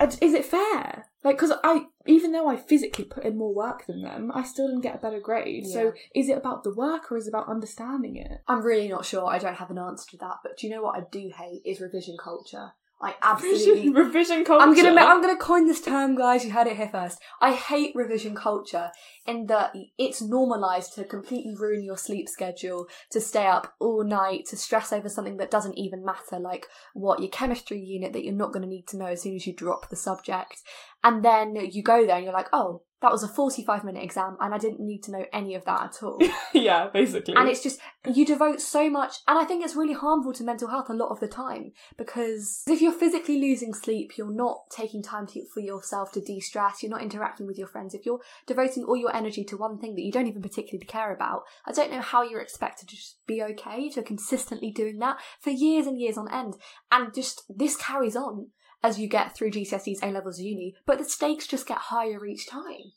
[0.00, 1.06] Is it fair?
[1.22, 4.68] Like, because I, even though I physically put in more work than them, I still
[4.68, 5.64] didn't get a better grade.
[5.66, 5.72] Yeah.
[5.72, 8.40] So, is it about the work or is it about understanding it?
[8.48, 9.26] I'm really not sure.
[9.26, 10.36] I don't have an answer to that.
[10.42, 12.72] But do you know what I do hate is revision culture.
[13.02, 13.88] I absolutely.
[13.90, 14.62] revision culture.
[14.62, 16.44] I'm gonna I'm gonna coin this term, guys.
[16.44, 17.18] You heard it here first.
[17.40, 18.90] I hate revision culture
[19.26, 24.46] in that it's normalised to completely ruin your sleep schedule, to stay up all night,
[24.46, 28.34] to stress over something that doesn't even matter, like what your chemistry unit that you're
[28.34, 30.60] not gonna need to know as soon as you drop the subject,
[31.02, 34.36] and then you go there and you're like, oh, that was a 45 minute exam,
[34.40, 36.18] and I didn't need to know any of that at all.
[36.52, 37.34] yeah, basically.
[37.34, 37.80] And it's just,
[38.12, 41.08] you devote so much, and I think it's really harmful to mental health a lot
[41.08, 45.60] of the time because if you're physically losing sleep, you're not taking time to, for
[45.60, 47.94] yourself to de stress, you're not interacting with your friends.
[47.94, 51.14] If you're devoting all your energy to one thing that you don't even particularly care
[51.14, 55.16] about, I don't know how you're expected to just be okay to consistently doing that
[55.40, 56.56] for years and years on end.
[56.92, 58.48] And just, this carries on
[58.82, 62.48] as you get through GCSEs, A levels, uni, but the stakes just get higher each
[62.48, 62.92] time.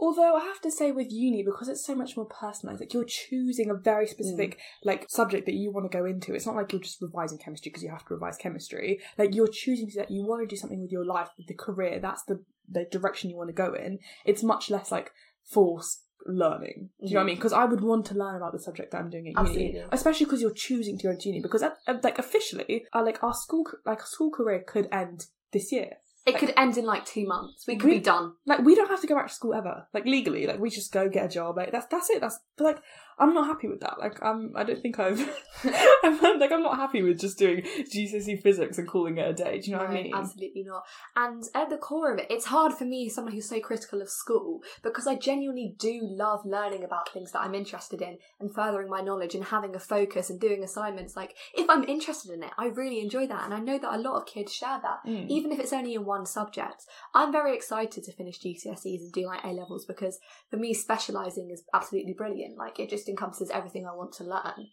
[0.00, 3.04] Although I have to say with uni, because it's so much more personalised, like you're
[3.04, 4.58] choosing a very specific Mm.
[4.84, 6.34] like subject that you want to go into.
[6.34, 9.00] It's not like you're just revising chemistry because you have to revise chemistry.
[9.18, 11.98] Like you're choosing that you want to do something with your life, with the career.
[11.98, 13.98] That's the the direction you want to go in.
[14.24, 15.10] It's much less like
[15.42, 16.90] forced learning.
[17.00, 17.26] Do you know what I Mhm.
[17.26, 17.36] mean?
[17.36, 19.84] Because I would want to learn about the subject that I'm doing at uni, Absolutely.
[19.92, 21.40] especially because you're choosing to go into uni.
[21.40, 25.72] Because at, at, like officially, uh, like our school like school career could end this
[25.72, 25.96] year.
[26.26, 27.66] It could end in like two months.
[27.66, 28.34] We could We- be done.
[28.44, 29.86] Like we don't have to go back to school ever.
[29.94, 31.56] Like legally, like we just go get a job.
[31.56, 32.20] Like that's that's it.
[32.20, 32.78] That's but like
[33.20, 33.98] I'm not happy with that.
[33.98, 35.20] Like I'm I don't think I've
[36.04, 39.60] I'm like I'm not happy with just doing GCSE physics and calling it a day.
[39.60, 40.14] Do you know what I mean?
[40.14, 40.84] Absolutely not.
[41.16, 44.08] And at the core of it, it's hard for me, someone who's so critical of
[44.08, 48.88] school, because I genuinely do love learning about things that I'm interested in and furthering
[48.88, 51.16] my knowledge and having a focus and doing assignments.
[51.16, 53.44] Like, if I'm interested in it, I really enjoy that.
[53.44, 55.28] And I know that a lot of kids share that, Mm.
[55.28, 56.84] even if it's only in one subject.
[57.14, 60.18] I'm very excited to finish GCSEs and do like A levels because
[60.50, 62.56] for me, specialising is absolutely brilliant.
[62.56, 64.68] Like, it just encompasses everything I want to learn.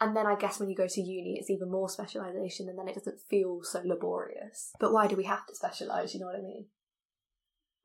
[0.00, 2.88] And then I guess when you go to uni, it's even more specialisation, and then
[2.88, 4.72] it doesn't feel so laborious.
[4.80, 6.14] But why do we have to specialise?
[6.14, 6.66] You know what I mean?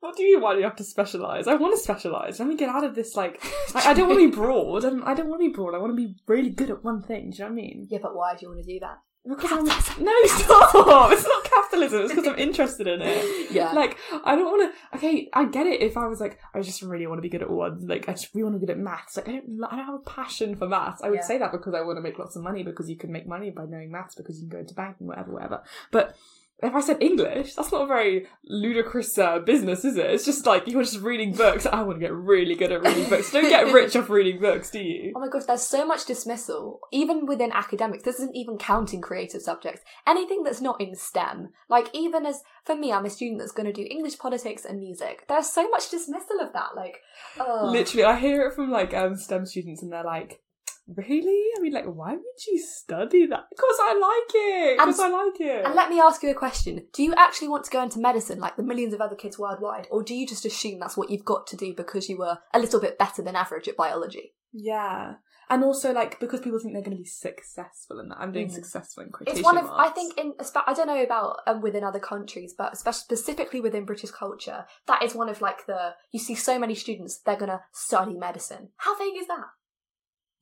[0.00, 0.42] What do you mean?
[0.42, 1.46] Why do you have to specialize?
[1.46, 2.40] I want to specialize.
[2.40, 3.16] Let me get out of this.
[3.16, 3.40] Like
[3.74, 4.84] I, I don't want to be broad.
[4.84, 5.74] I'm, I don't want to be broad.
[5.74, 7.30] I want to be really good at one thing.
[7.30, 7.86] Do you know what I mean?
[7.90, 8.98] Yeah, but why do you want to do that?
[9.28, 9.64] Because I'm
[10.02, 11.12] no stop.
[11.12, 12.00] It's not capitalism.
[12.02, 13.50] It's because I'm interested in it.
[13.50, 13.72] Yeah.
[13.72, 14.96] Like I don't want to.
[14.96, 15.82] Okay, I get it.
[15.82, 17.86] If I was like, I just really want to be good at one.
[17.86, 19.16] Like I just really want to be good at maths.
[19.16, 19.60] Like I don't.
[19.70, 21.02] I don't have a passion for maths.
[21.02, 21.24] I would Yeah.
[21.24, 22.62] say that because I want to make lots of money.
[22.62, 24.14] Because you can make money by knowing maths.
[24.14, 25.62] Because you can go into banking, whatever, whatever.
[25.90, 26.16] But
[26.62, 30.06] if I said English, that's not a very ludicrous uh, business, is it?
[30.06, 31.66] It's just like you're just reading books.
[31.66, 33.32] I want to get really good at reading books.
[33.32, 35.12] Don't get rich off reading books, do you?
[35.16, 38.02] Oh my gosh, there's so much dismissal, even within academics.
[38.02, 39.82] This isn't even counting creative subjects.
[40.06, 41.50] Anything that's not in STEM.
[41.68, 44.78] Like, even as, for me, I'm a student that's going to do English, politics, and
[44.78, 45.24] music.
[45.28, 46.76] There's so much dismissal of that.
[46.76, 46.98] Like,
[47.38, 47.68] oh.
[47.70, 50.40] Literally, I hear it from like um, STEM students, and they're like,
[50.86, 51.50] "Really?
[51.56, 53.44] I mean, like, why would you study that?
[53.50, 54.78] Because I like it.
[54.78, 56.86] Because I like it." And let me ask you a question.
[56.92, 59.86] Do you actually want to go into medicine like the millions of other kids worldwide?
[59.90, 62.58] Or do you just assume that's what you've got to do because you were a
[62.58, 64.34] little bit better than average at biology?
[64.52, 65.14] yeah,
[65.48, 68.18] and also like because people think they're going to be successful in that.
[68.18, 68.54] I'm doing Mm.
[68.54, 70.34] successful in quotation It's one of, I think, in
[70.66, 75.02] I don't know about um, within other countries, but especially specifically within British culture, that
[75.02, 78.70] is one of like the, you see so many students, they're going to study medicine.
[78.78, 79.46] How vague is that?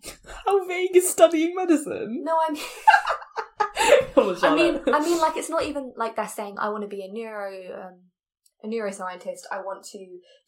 [0.47, 2.23] how vague is studying medicine?
[2.25, 2.61] No, I mean,
[4.43, 7.03] I mean, I mean, like it's not even like they're saying I want to be
[7.03, 8.01] a neuro, um,
[8.63, 9.43] a neuroscientist.
[9.51, 9.99] I want to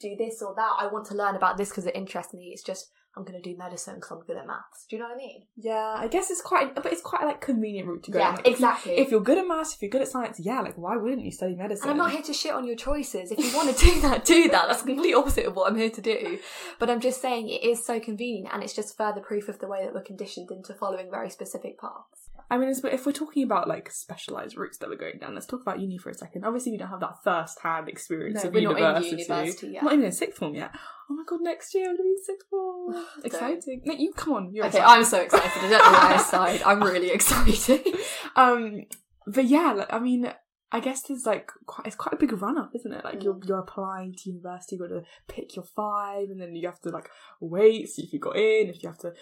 [0.00, 0.76] do this or that.
[0.78, 2.50] I want to learn about this because it interests me.
[2.52, 4.86] It's just I'm going to do medicine because I'm good at maths.
[4.88, 5.42] Do you know what I mean?
[5.56, 8.18] yeah, I guess it's quite, but it's quite a like convenient route to go.
[8.20, 8.92] Yeah, Like, if you- exactly.
[8.98, 11.32] If you're good at maths, if you're good at science, yeah, like why wouldn't you
[11.32, 11.90] study medicine?
[11.90, 13.32] And I'm not here to shit on your choices.
[13.32, 14.68] If you want to do that, do that.
[14.68, 16.38] That's the complete opposite of what I'm here to do.
[16.78, 19.66] But I'm just saying it is so convenient and it's just further proof of the
[19.66, 22.28] way that we're conditioned into following very specific paths.
[22.52, 25.62] I mean, if we're talking about like specialized routes that we're going down, let's talk
[25.62, 26.44] about uni for a second.
[26.44, 29.10] Obviously, we don't have that first-hand experience No, of we're not in university.
[29.22, 29.82] university yet.
[29.84, 30.72] Not even in sixth form yet.
[31.10, 32.94] Oh my god, next year I'm gonna be in sixth form.
[33.24, 33.82] Exciting!
[33.84, 34.54] No, you come on.
[34.54, 34.98] You're Okay, excited.
[34.98, 35.50] I'm so excited.
[35.56, 36.62] I don't know why I sighed.
[36.62, 37.84] I'm really excited.
[38.36, 38.82] um,
[39.26, 40.32] but yeah, like, I mean,
[40.72, 43.04] I guess there's like quite it's quite a big run up, isn't it?
[43.04, 43.48] Like you're Mm.
[43.48, 46.90] you're applying to university, you've got to pick your five, and then you have to
[46.90, 47.08] like
[47.40, 49.12] wait, see if you got in, if you have to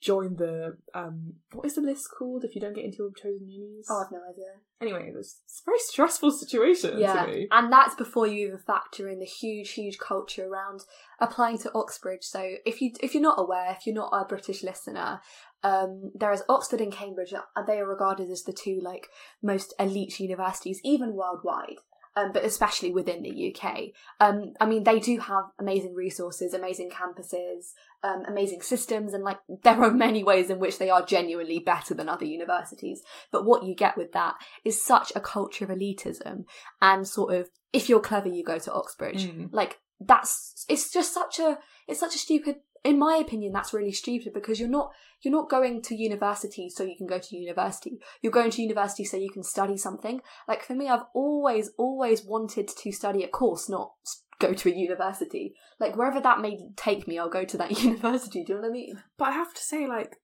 [0.00, 3.48] join the um what is the list called if you don't get into your chosen
[3.48, 3.86] unis.
[3.90, 4.46] Oh, I've no idea.
[4.80, 7.48] Anyway, it's it's a very stressful situation Yeah, to me.
[7.50, 10.80] and that's before you even factor in the huge, huge culture around
[11.20, 12.22] applying to Oxbridge.
[12.24, 15.20] So if you if you're not aware, if you're not a British listener,
[15.62, 17.32] um, there is Oxford and Cambridge.
[17.32, 19.06] and They are regarded as the two like
[19.42, 21.78] most elite universities, even worldwide.
[22.18, 23.88] Um, but especially within the UK.
[24.20, 29.38] Um, I mean, they do have amazing resources, amazing campuses, um, amazing systems, and like
[29.62, 33.02] there are many ways in which they are genuinely better than other universities.
[33.32, 36.44] But what you get with that is such a culture of elitism
[36.80, 39.48] and sort of if you're clever you go to oxbridge Mm.
[39.52, 43.92] like that's it's just such a it's such a stupid in my opinion that's really
[43.92, 47.98] stupid because you're not you're not going to university so you can go to university
[48.22, 52.22] you're going to university so you can study something like for me i've always always
[52.24, 53.92] wanted to study a course not
[54.38, 58.44] go to a university like wherever that may take me i'll go to that university
[58.44, 60.16] do you know what i mean But I have to say, like,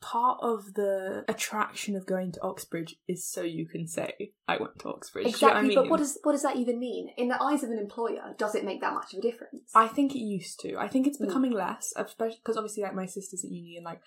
[0.00, 4.12] part of the attraction of going to Oxbridge is so you can say,
[4.46, 5.24] I went to Oxbridge.
[5.26, 5.84] Do you know what I exactly mean?
[5.84, 8.54] but what does what does that even mean in the eyes of an employer does
[8.54, 10.76] it make that much of a difference I think it used to.
[10.76, 11.26] I think it's Mm.
[11.28, 14.00] becoming less, especially because obviously, like my sister's at uni and like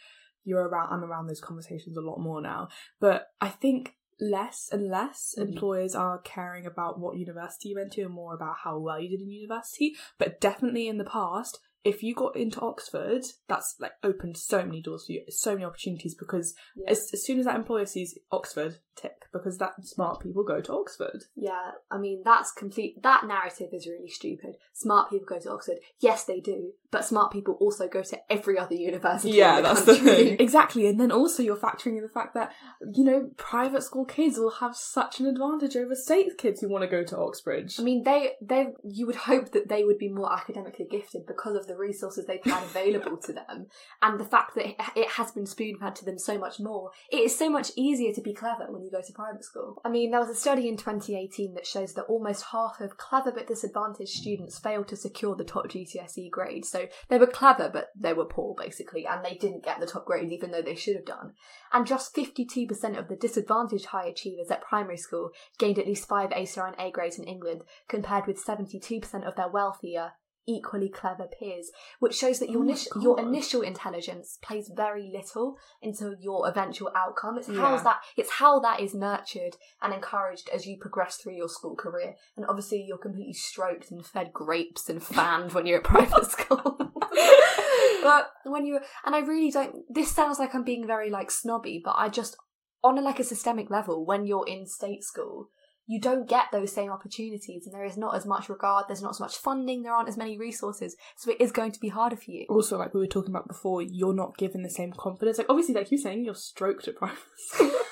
[0.46, 0.94] you're around.
[0.94, 2.70] I'm around those conversations a lot more now.
[3.00, 5.48] But I think less and less Mhm.
[5.48, 9.10] employers are caring about what university you went to and more about how well you
[9.10, 9.96] did in university.
[10.18, 14.82] But definitely in the past, if you got into Oxford, that's like opened so many
[14.82, 16.90] doors for you, so many opportunities because Yeah.
[16.92, 20.74] as, as soon as that employer sees Oxford, tick, because that smart people go to
[20.74, 21.24] Oxford.
[21.36, 23.02] Yeah, I mean that's complete.
[23.02, 24.56] That narrative is really stupid.
[24.74, 25.78] Smart people go to Oxford.
[26.00, 29.38] Yes, they do, but smart people also go to every other university.
[29.58, 30.38] in the country.
[30.50, 30.88] Exactly.
[30.88, 32.52] And then also you're factoring in the fact that,
[32.94, 36.84] you know, private school kids will have such an advantage over state kids who want
[36.84, 37.80] to go to Oxbridge.
[37.80, 41.56] I mean, they they you would hope that they would be more academically gifted because
[41.56, 43.68] of the resources they've had available to them,
[44.02, 46.92] and the fact that it, it has been spoon fed to them so much more.
[47.12, 49.82] It is so much easier to be clever when you go to private school.
[49.84, 53.32] I mean, there was a study in 2018 that shows that almost half of clever
[53.32, 56.66] but disadvantaged students failed to secure the top GCSE grade.
[56.66, 60.06] So they were clever, but they were poor basically, and they didn't get the top
[60.06, 61.34] grades even though they should have done.
[61.74, 66.32] And just 52% of the disadvantaged high achievers at primary school gained at least five
[66.34, 70.14] A star and A grades in England, compared with 72% of their wealthier,
[70.50, 75.58] equally clever peers, which shows that your, Oh my your initial intelligence plays very little
[75.82, 77.38] into your eventual outcome.
[77.38, 77.62] It's Yeah.
[77.62, 81.76] how that it's how that is nurtured and encouraged as you progress through your school
[81.76, 82.16] career.
[82.36, 86.78] And obviously, you're completely stroked and fed grapes and fanned when you're at private school.
[88.04, 89.76] but when you and I really don't.
[89.90, 92.36] This sounds like I'm being very like snobby, but I just
[92.84, 95.50] on a like a systemic level when you're in state school
[95.90, 99.12] you don't get those same opportunities and there is not as much regard there's not
[99.12, 102.16] as much funding there aren't as many resources so it is going to be harder
[102.16, 105.38] for you also, like we were talking about before, you're not given the same confidence.
[105.38, 107.72] Like, obviously, like you're saying, you're stroked at school.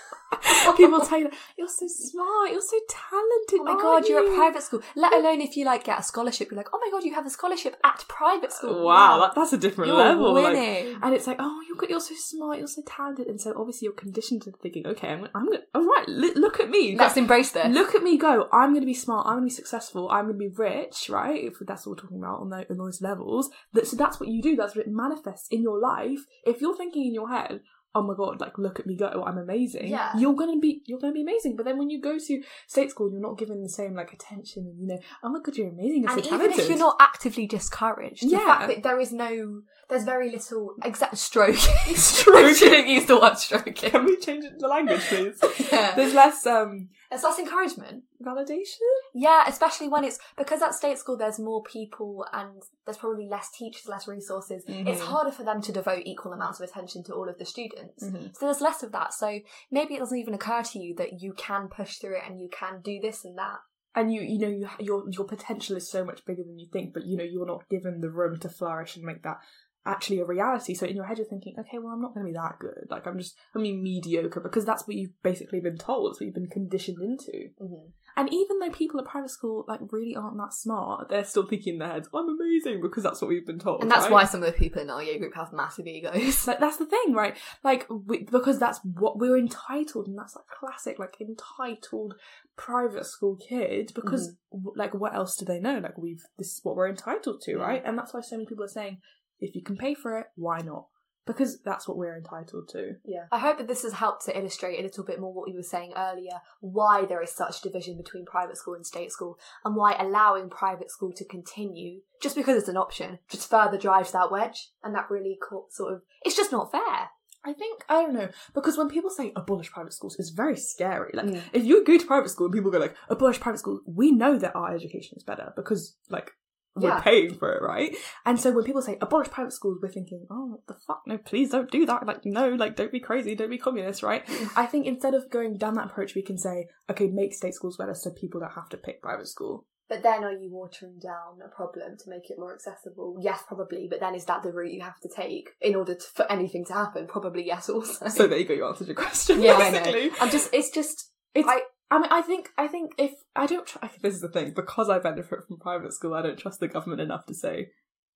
[0.77, 3.59] People tell you, you're so smart, you're so talented.
[3.59, 4.81] Oh my god, you're you?" at private school.
[4.95, 7.25] Let alone if you like get a scholarship, you're like, oh my god, you have
[7.25, 8.85] a scholarship at private school.
[8.85, 10.33] Wow, that, that's a different you're level.
[10.33, 10.55] like-
[11.01, 13.93] and it's like, oh, you're you're so smart, you're so talented, and so obviously you're
[13.93, 17.67] conditioned to thinking, okay, I'm, I'm gonna, all right, look at me, Let's embrace this.
[17.73, 18.47] look at me go.
[18.51, 19.25] I'm going to be smart.
[19.27, 20.09] I'm going to be successful.
[20.09, 21.43] I'm going to be rich, right?
[21.45, 23.49] If that's what we're talking about on, the, on those levels.
[23.73, 24.55] That, so that's what you do.
[24.55, 26.19] That's what it manifests in your life.
[26.45, 27.61] If you're thinking in your head,
[27.97, 29.87] oh my god, like look at me go, I'm amazing.
[29.87, 30.11] Yeah.
[30.17, 31.55] You're gonna be you're gonna be amazing.
[31.55, 34.63] But then when you go to state school, you're not given the same like attention
[34.67, 36.03] and you know, oh my god, you're amazing.
[36.03, 36.59] You're and so even talented.
[36.63, 38.45] if you're not actively discouraged, the Yeah.
[38.45, 41.95] fact that there is no, there's very little exact stroking.
[41.95, 42.53] Stroking.
[42.59, 43.73] shouldn't use the word stroking.
[43.73, 45.39] Can we change to language, please?
[45.71, 45.95] Yeah.
[45.95, 48.03] There's less um It's less encouragement.
[48.21, 48.79] validation.
[49.13, 53.49] Yeah, especially when it's because at state school there's more people and there's probably less
[53.51, 54.63] teachers, less resources.
[54.67, 55.05] It's Mhm.
[55.05, 58.03] harder for them to devote equal amounts of attention to all of the students.
[58.03, 58.35] Mhm.
[58.35, 59.13] So there's less of that.
[59.13, 59.39] So
[59.71, 62.49] maybe it doesn't even occur to you that you can push through it and you
[62.49, 63.59] can do this and that.
[63.95, 66.93] and you you know you, your your potential is so much bigger than you think
[66.93, 69.39] but you know you're not given the room to flourish and make that
[69.87, 70.75] actually a reality.
[70.75, 72.87] So in your head you're thinking okay well i'm not going to be that good.
[72.89, 76.11] Like i'm just i mean mediocre because that's what you've basically been told.
[76.11, 77.49] That's what you've been conditioned into.
[77.61, 77.89] Mm-hmm.
[78.17, 81.73] and even though people at private school like really aren't that smart they're still thinking
[81.73, 84.11] in their heads i'm amazing because that's what we've been told And that's right?
[84.11, 86.47] why some of the people in our year group have massive egos.
[86.47, 87.35] like that's the thing right?
[87.63, 92.15] Like we, because that's what we're entitled and that's like classic like entitled
[92.55, 95.79] private school kid because w like what else do they know?
[95.79, 97.81] Like we've this is what we're entitled to right?
[97.85, 98.97] And that's why so many people are saying
[99.39, 100.87] if you can pay for it why not
[101.25, 103.25] because that's what we're entitled to Yeah.
[103.33, 105.61] I hope that this has helped to illustrate a little bit more what we were
[105.61, 109.97] saying earlier, why there is such division between private school and state school, and why
[109.99, 114.69] allowing private school to continue, just because it's an option, just further drives that wedge,
[114.83, 115.37] and that really
[115.69, 117.09] sort of, it's just not fair.
[117.43, 121.11] I think I don't know because when people say abolish private schools, it's very scary.
[121.13, 121.41] Like Mm.
[121.51, 124.37] if you go to private school and people go like abolish private schools, we know
[124.37, 126.31] that our education is better because like
[126.79, 127.01] we're Yeah.
[127.01, 127.95] paying for it, right?
[128.25, 131.01] And so when people say abolish private schools, we're thinking, oh, what the fuck?
[131.05, 132.05] No, please don't do that.
[132.05, 134.23] Like no, like don't be crazy, don't be communist, right?
[134.55, 137.77] I think instead of going down that approach, we can say, okay, make state schools
[137.77, 139.65] better so people don't have to pick private school.
[139.89, 143.17] But then are you watering down a problem to make it more accessible?
[143.21, 146.05] Yes, probably, but then is that the route you have to take in order to,
[146.13, 147.07] for anything to happen?
[147.07, 148.09] Probably yes also.
[148.09, 149.41] So there you go, you answered your question.
[149.41, 150.09] yeah, I know.
[150.19, 153.65] I'm just, it's just, It's, I- I, mean, I think, I think if I don't,
[153.65, 156.67] tr- this is the thing because I benefit from private school, I don't trust the
[156.67, 157.69] government enough to say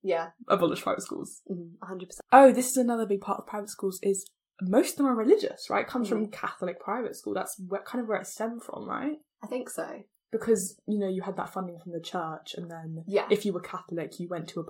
[0.03, 1.41] yeah, abolish private schools.
[1.49, 2.19] mhm, 100%.
[2.31, 4.25] Oh, this is another big part of private schools is
[4.61, 5.81] most of them are religious, right?
[5.81, 6.31] It comes from Mm.
[6.31, 7.33] Catholic private school.
[7.33, 9.17] That's where, kind of where it stemmed from, right?
[9.43, 10.03] I think so.
[10.31, 13.27] Because you know you had that funding from the church, and then Yeah.
[13.29, 14.65] if you were Catholic, you went to a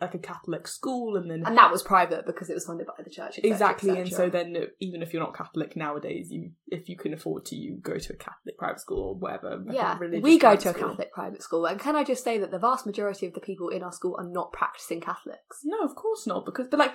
[0.00, 2.94] like a Catholic school, and then And that was private because it was funded by
[3.02, 3.38] the church.
[3.38, 3.98] et cetera, et exactly.
[3.98, 7.56] And so then even if you're not Catholic nowadays, you if you can afford to,
[7.56, 9.62] you go to a Catholic private school or whatever.
[9.70, 10.88] yeah, religious we go to a school.
[10.88, 13.68] Catholic private school, and can I just say that the vast majority of the people
[13.68, 15.60] in our school are not practicing Catholics?
[15.64, 16.46] No, of course not.
[16.46, 16.94] Because, but like,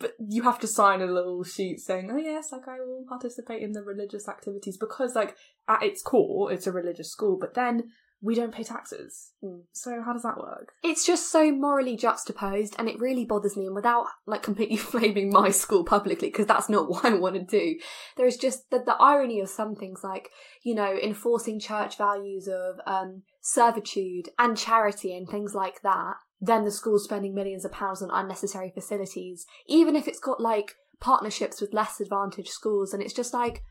[0.00, 3.62] but you have to sign a little sheet saying, "Oh yes, like I will participate
[3.62, 5.36] in the religious activities," because like
[5.68, 7.38] at its core, it's a religious school.
[7.40, 7.90] But then
[8.24, 9.62] we don't pay taxes, Mm.
[9.72, 10.74] so how does that work?
[10.84, 13.66] It's just so morally juxtaposed, and it really bothers me.
[13.66, 17.42] And without like completely flaming my school publicly, because that's not what I want to
[17.42, 17.80] do,
[18.16, 20.28] there is just the, the irony of some things, like
[20.62, 26.14] you know, enforcing church values of um, servitude and charity and things like that.
[26.40, 30.76] Then the school's spending millions of pounds on unnecessary facilities, even if it's got like
[31.00, 33.62] partnerships with less advantaged schools, and it's just like.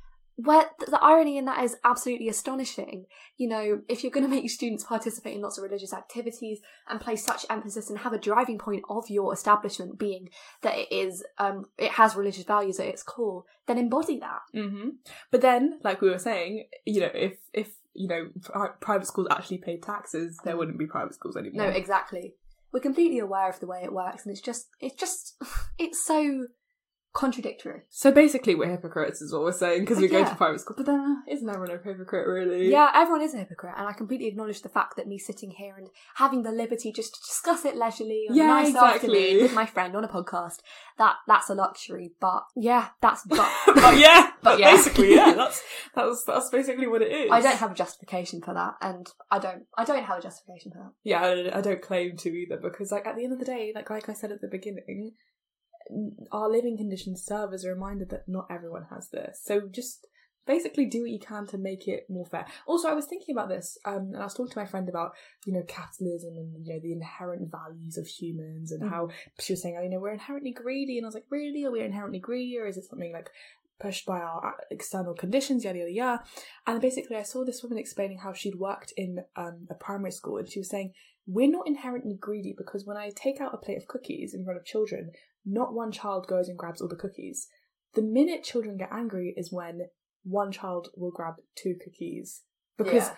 [0.43, 3.05] Where the irony in that is absolutely astonishing.
[3.37, 6.59] You know, if you're going to make your students participate in lots of religious activities,
[6.87, 10.29] and place such emphasis and have a driving point of your establishment being
[10.61, 14.89] that it is um it has religious values at its core then embody that Mm-hmm.
[15.31, 19.27] But then, like we were saying, you know, if if you know pri- private schools
[19.29, 21.67] actually paid taxes, there wouldn't be private schools anymore.
[21.67, 22.35] no exactly
[22.71, 25.35] we're completely aware of the way it works and it's just it's just
[25.77, 26.47] it's so
[27.13, 30.75] contradictory So basically, we're hypocrites, is what we're saying, because we go to private school.
[30.77, 32.69] But then, uh, isn't everyone a hypocrite, really?
[32.71, 35.75] yeah everyone is a hypocrite and i completely acknowledge the fact that me sitting here
[35.77, 39.09] and having the liberty just to discuss it leisurely on Yeah, a nice exactly.
[39.17, 40.57] afternoon with my friend on a podcast
[40.97, 44.71] that that's a luxury but yeah that's but but yeah, But yeah.
[44.71, 45.61] basically, yeah, that's
[45.95, 47.29] that's that's basically what it is.
[47.31, 49.63] I don't have a justification for that, and I don't.
[49.77, 50.91] I don't have a justification for that.
[51.03, 53.71] Yeah, I, I don't claim to either because, like, at the end of the day,
[53.75, 55.13] like like I said at the beginning,
[56.31, 59.41] our living conditions serve as a reminder that not everyone has this.
[59.43, 60.07] So just
[60.47, 62.45] basically do what you can to make it more fair.
[62.65, 65.11] Also, I was thinking about this, um, and I was talking to my friend about
[65.45, 68.89] you know capitalism and you know the inherent values of humans and Mhm.
[68.89, 71.63] how she was saying, oh, you know, we're inherently greedy, and I was like, really,
[71.65, 73.29] are we inherently greedy, or is it something like
[73.79, 76.23] pushed by our uh, external conditions, yada yada yada.
[76.67, 80.37] And basically, I saw this woman explaining how she'd worked in um, a primary school,
[80.37, 80.93] and she was saying,
[81.27, 84.59] We're not inherently greedy because when I take out a plate of cookies in front
[84.59, 85.11] of children,
[85.45, 87.47] not one child goes and grabs all the cookies.
[87.93, 89.87] The minute children get angry is when
[90.23, 92.43] one child will grab two cookies.
[92.77, 93.09] Because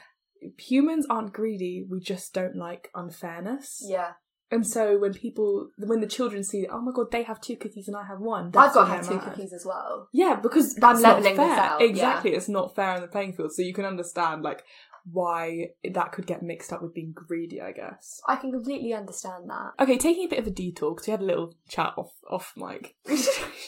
[0.58, 3.84] humans aren't greedy, we just don't like unfairness.
[3.88, 4.14] yeah,
[4.52, 7.88] And so when people, when the children see, oh my god, they have two cookies
[7.88, 9.24] and I have one, I've got to have two mad.
[9.24, 10.10] cookies as well.
[10.12, 11.60] Yeah, because that's not this fair.
[11.60, 11.88] out, yeah.
[11.88, 13.54] exactly, it's not fair on the playing field.
[13.54, 14.64] So you can understand like
[15.12, 18.22] why that could get mixed up with being greedy, I guess.
[18.28, 19.72] I can completely understand that.
[19.80, 22.54] Okay, taking a bit of a detour because we had a little chat off off
[22.56, 22.96] mic.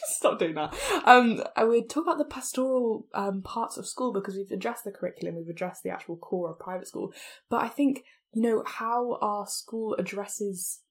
[0.05, 0.73] Stop doing that.
[1.05, 4.91] Um, I would talk about the pastoral um parts of school because we've addressed the
[4.91, 7.11] curriculum, we've addressed the actual core of private school,
[7.49, 10.81] but I think you know how our school addresses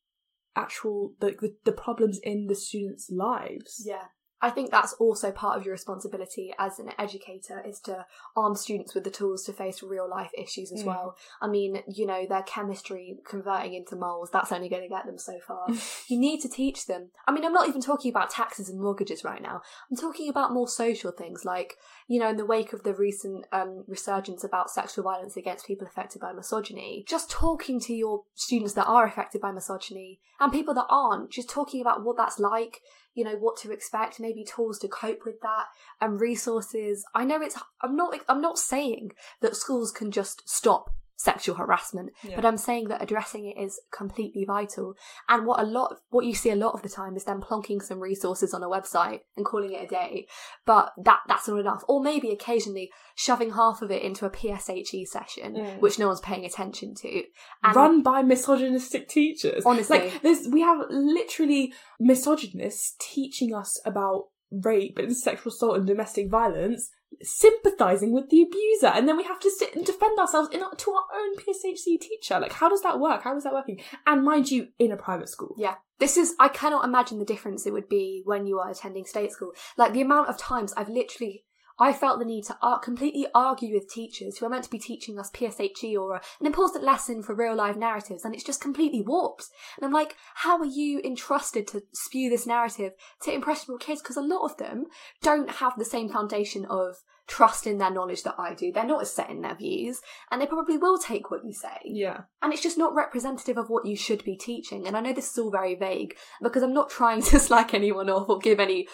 [0.57, 3.83] actual the the, the problems in the students' lives.
[3.85, 4.05] Yeah.
[4.45, 8.05] I think that's also part of your responsibility as an educator is to
[8.37, 10.87] arm students with the tools to face real life issues as Mm.
[10.87, 11.17] well.
[11.41, 15.17] I mean, you know, their chemistry converting into moles, that's only going to get them
[15.19, 15.65] so far.
[16.09, 17.11] you need to teach them.
[17.27, 19.63] I mean, I'm not even talking about taxes and mortgages right now.
[19.91, 21.75] I'm talking about more social things like,
[22.07, 25.87] you know, in the wake of the recent um, resurgence about sexual violence against people
[25.87, 30.75] affected by misogyny, just talking to your students that are affected by misogyny and people
[30.75, 32.81] that aren't, just talking about what that's like,
[33.15, 35.67] you know, what to expect, maybe tools to cope with that
[36.01, 37.05] and resources.
[37.15, 42.11] I know it's, I'm not, I'm not saying that schools can just stop sexual harassment,
[42.25, 42.37] Yeah.
[42.37, 44.95] but I'm saying that addressing it is completely vital.
[45.29, 47.83] And what a lot, what you see a lot of the time is them plonking
[47.83, 50.27] some resources on a website and calling it a day.
[50.67, 51.85] But that that's not enough.
[51.89, 55.81] Or maybe occasionally shoving half of it into a PSHE session, Mm.
[55.81, 57.23] which no one's paying attention to.
[57.63, 59.65] And run by misogynistic teachers.
[59.65, 59.99] Honestly.
[59.99, 66.29] like there's we have literally misogynists teaching us about rape and sexual assault and domestic
[66.31, 66.91] violence,
[67.23, 70.75] sympathizing with the abuser, and then we have to sit and defend ourselves in our,
[70.75, 72.39] to our own PSHE teacher.
[72.39, 73.23] Like, how does that work?
[73.23, 73.81] How is that working?
[74.07, 75.55] And mind you, in a private school.
[75.59, 75.75] Yeah.
[75.99, 79.33] This is, I cannot imagine the difference it would be when you are attending state
[79.33, 79.53] school.
[79.77, 81.45] Like the amount of times I've literally,
[81.79, 84.79] I felt the need to ar- completely argue with teachers who are meant to be
[84.79, 88.61] teaching us PSHE or a, an important lesson for real life narratives, and it's just
[88.61, 89.47] completely warped.
[89.77, 94.01] And I'm like, how are you entrusted to spew this narrative to impressionable kids?
[94.03, 94.85] Because a lot of them
[95.23, 96.97] don't have the same foundation of
[97.27, 98.71] trust in their knowledge that I do.
[98.71, 100.01] They're not as set in their views,
[100.31, 102.23] and they probably will take what you say Yeah.
[102.43, 104.87] and it's just not representative of what you should be teaching.
[104.87, 108.11] And I know this is all very vague because I'm not trying to slack anyone
[108.11, 108.87] off or give any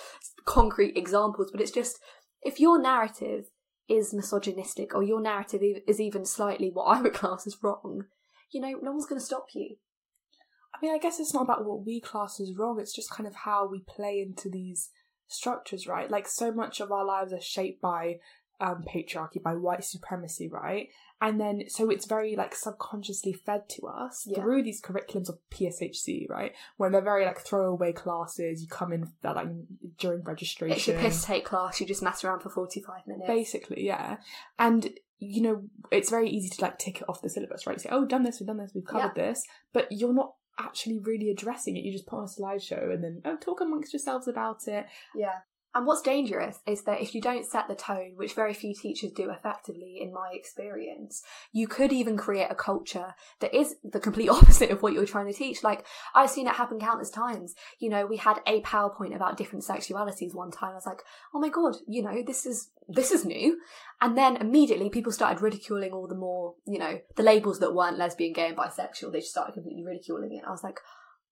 [0.45, 1.99] concrete examples, but it's just
[2.43, 3.47] if your narrative
[3.89, 8.05] is misogynistic or your narrative is even slightly what I would class as wrong,
[8.51, 9.77] you know, no one's going to stop you.
[10.75, 13.27] I mean, I guess it's not about what we class as wrong, it's just kind
[13.27, 14.91] of how we play into these
[15.27, 16.11] structures, right?
[16.11, 18.19] Like, so much of our lives are shaped by
[18.61, 20.89] um, patriarchy, by white supremacy, right?
[21.23, 24.41] And then, so it's very like subconsciously fed to us Yeah.
[24.41, 26.53] through these curriculums of PSHE, right?
[26.79, 28.63] When they're very like throwaway classes.
[28.63, 29.49] You come in they're, like
[29.99, 30.77] during registration.
[30.77, 31.81] It's your piss take class.
[31.81, 33.27] You just mess around for forty five minutes.
[33.29, 34.17] Basically, yeah.
[34.59, 37.75] And you know, it's very easy to like tick it off the syllabus, right?
[37.77, 39.45] You say, "Oh, done this, we've done this, we've covered this,"
[39.75, 41.85] but you're not actually really addressing it.
[41.85, 44.87] You just put on a slideshow and then oh, talk amongst yourselves about it.
[45.15, 45.41] Yeah.
[45.73, 49.13] And what's dangerous is that if you don't set the tone, which very few teachers
[49.13, 54.29] do effectively in my experience, you could even create a culture that is the complete
[54.29, 55.63] opposite of what you're trying to teach.
[55.63, 57.55] Like, I've seen it happen countless times.
[57.79, 60.73] You know, we had a PowerPoint about different sexualities one time.
[60.73, 61.03] I was like,
[61.33, 63.61] oh my god, you know, this is, this is new.
[64.01, 67.97] And then immediately people started ridiculing all the more, you know, the labels that weren't
[67.97, 69.13] lesbian, gay, and bisexual.
[69.13, 70.43] They just started completely ridiculing it.
[70.45, 70.81] I was like,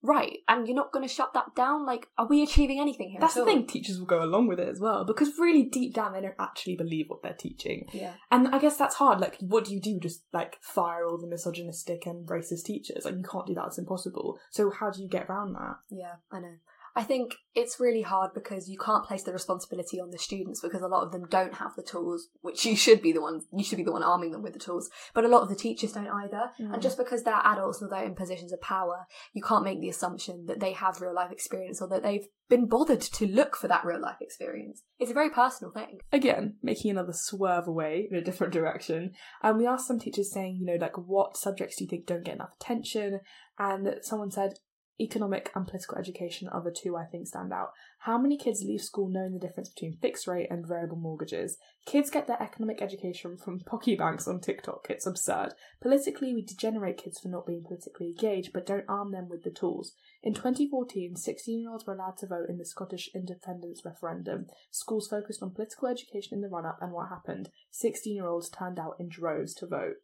[0.01, 1.85] right, and you're not going to shut that down?
[1.85, 3.19] Like, are we achieving anything here?
[3.19, 3.67] That's the thing.
[3.67, 6.75] Teachers will go along with it as well because really deep down they don't actually
[6.75, 7.87] believe what they're teaching.
[7.91, 8.13] Yeah.
[8.31, 9.19] And I guess that's hard.
[9.19, 9.99] Like, what do you do?
[9.99, 13.05] Just like fire all the misogynistic and racist teachers?
[13.05, 13.67] Like, you can't do that.
[13.67, 14.39] It's impossible.
[14.51, 15.77] So how do you get around that?
[15.89, 16.55] Yeah, I know.
[16.95, 20.81] I think it's really hard because you can't place the responsibility on the students because
[20.81, 23.63] a lot of them don't have the tools, which you should be the one you
[23.63, 24.89] should be the one arming them with the tools.
[25.13, 26.51] But a lot of the teachers don't either.
[26.57, 26.81] And mm.
[26.81, 30.45] just because they're adults and they're in positions of power, you can't make the assumption
[30.47, 33.85] that they have real life experience or that they've been bothered to look for that
[33.85, 34.81] real life experience.
[34.97, 35.99] It's a very personal thing.
[36.11, 39.11] again making another swerve away in a different direction
[39.41, 42.25] and we asked some teachers saying you know like what subjects do you think don't
[42.25, 43.19] get enough attention
[43.57, 44.53] and someone said
[44.99, 47.71] economic and political education are the two i think stand out.
[47.99, 51.57] How many kids leave school knowing the difference between fixed rate and variable mortgages?
[51.85, 54.87] Kids get their economic education from pocky banks on tiktok.
[54.89, 55.53] It's absurd.
[55.81, 59.51] Politically we degenerate kids for not being politically engaged but don't arm them with the
[59.51, 59.93] tools.
[60.23, 64.47] In 2014 16 year olds were allowed to vote in the scottish independence referendum.
[64.71, 67.49] Schools focused on political education in the run up, and what happened?
[67.71, 69.95] 16 year olds turned out in droves to vote.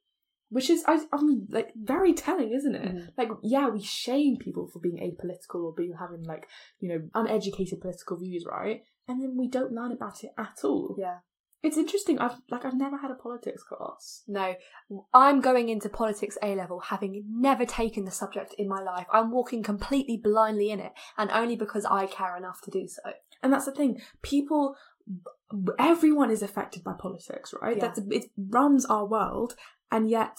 [0.49, 2.95] Which is, I, I mean, like, very telling, isn't it?
[2.95, 3.09] Mhm.
[3.17, 6.47] Like, yeah, we shame people for being apolitical or being having, like,
[6.79, 8.83] you know, uneducated political views, right?
[9.07, 10.95] And then we don't learn about it at all.
[10.97, 11.17] Yeah.
[11.63, 12.19] It's interesting.
[12.19, 14.21] I've, like, I've never had a politics class.
[14.27, 14.53] No,
[15.15, 19.07] I'm going into politics A level having never taken the subject in my life.
[19.11, 23.01] I'm walking completely blindly in it, and only because I care enough to do so.
[23.41, 23.99] And that's the thing.
[24.21, 24.75] People,
[25.79, 27.77] everyone is affected by politics, right?
[27.77, 27.87] Yeah.
[27.87, 29.55] That's, it runs our world,
[29.91, 30.37] and yet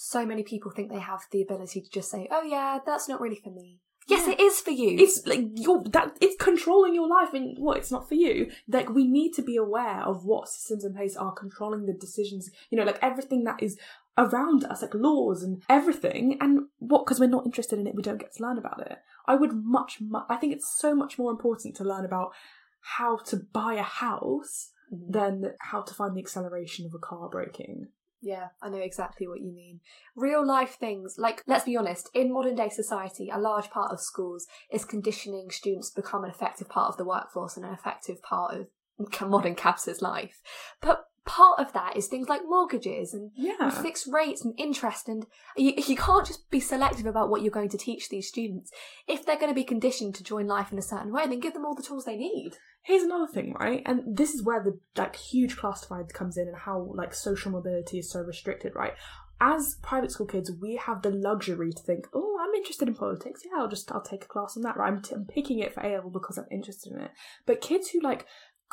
[0.00, 3.20] So many people think they have the ability to just say, "Oh yeah, that's not
[3.20, 4.34] really for me." Yes, Yeah.
[4.34, 4.96] it is for you.
[5.04, 8.88] it's like you're that it's controlling your life and what it's not for you like
[8.90, 12.78] we need to be aware of what systems in place are controlling the decisions you
[12.78, 13.76] know like everything that is
[14.16, 18.02] around us like laws and everything and what because we're not interested in it we
[18.08, 21.18] don't get to learn about it i would much mu- i think it's so much
[21.18, 22.30] more important to learn about
[22.96, 25.12] how to buy a house Mhm.
[25.16, 27.88] than how to find the acceleration of a car braking
[28.20, 29.80] Yeah, I know exactly what you mean.
[30.16, 34.00] Real life things, like, let's be honest, in modern day society, a large part of
[34.00, 38.20] schools is conditioning students to become an effective part of the workforce and an effective
[38.22, 38.66] part of
[39.28, 40.40] modern capitalist life.
[40.80, 45.08] But part of that is things like mortgages and yeah and fixed rates and interest
[45.08, 45.26] and
[45.58, 48.72] you, you can't just be selective about what you're going to teach these students
[49.06, 51.52] if they're going to be conditioned to join life in a certain way then give
[51.52, 52.52] them all the tools they need
[52.88, 53.82] Here's another thing, right?
[53.84, 57.50] And this is where the like huge class divide comes in and how like social
[57.52, 58.94] mobility is so restricted, right?
[59.40, 63.42] As private school kids, we have the luxury to think, oh, I'm interested in politics.
[63.44, 64.78] Yeah, I'll just I'll take a class on that.
[64.78, 64.88] Right?
[64.90, 67.10] I'm, t- I'm picking it for A level because I'm interested in it.
[67.46, 68.24] But kids who like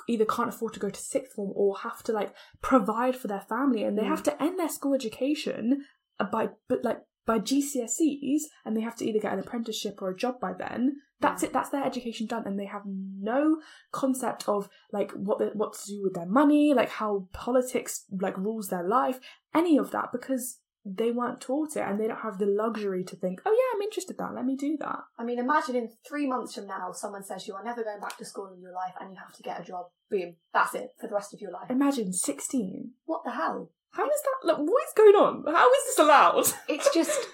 [0.08, 3.42] either can't afford to go to sixth form or have to like provide for their
[3.42, 4.08] family and they Mm.
[4.08, 5.84] have to end their school education
[6.22, 10.10] uh, by but like by GCSEs and they have to either get an apprenticeship or
[10.10, 10.98] a job by then.
[11.22, 11.50] That's Yeah.
[11.50, 11.54] it.
[11.54, 13.62] That's their education done, and they have no
[13.92, 18.38] concept of like what the, what to do with their money, like how politics like
[18.38, 19.20] rules their life,
[19.54, 23.16] any of that because they weren't taught it and they don't have the luxury to
[23.16, 24.36] think, oh yeah, I'm interested in that.
[24.36, 25.00] Let me do that.
[25.18, 28.16] i mean imagine in three months from now someone says you are never going back
[28.18, 30.90] to school in your life and you have to get a job boom that's it
[31.00, 32.92] for the rest of your life Imagine 16.
[33.06, 34.48] what the hell How is that?
[34.48, 35.44] Like, what is going on?
[35.54, 36.46] How is this allowed?
[36.70, 37.28] it's just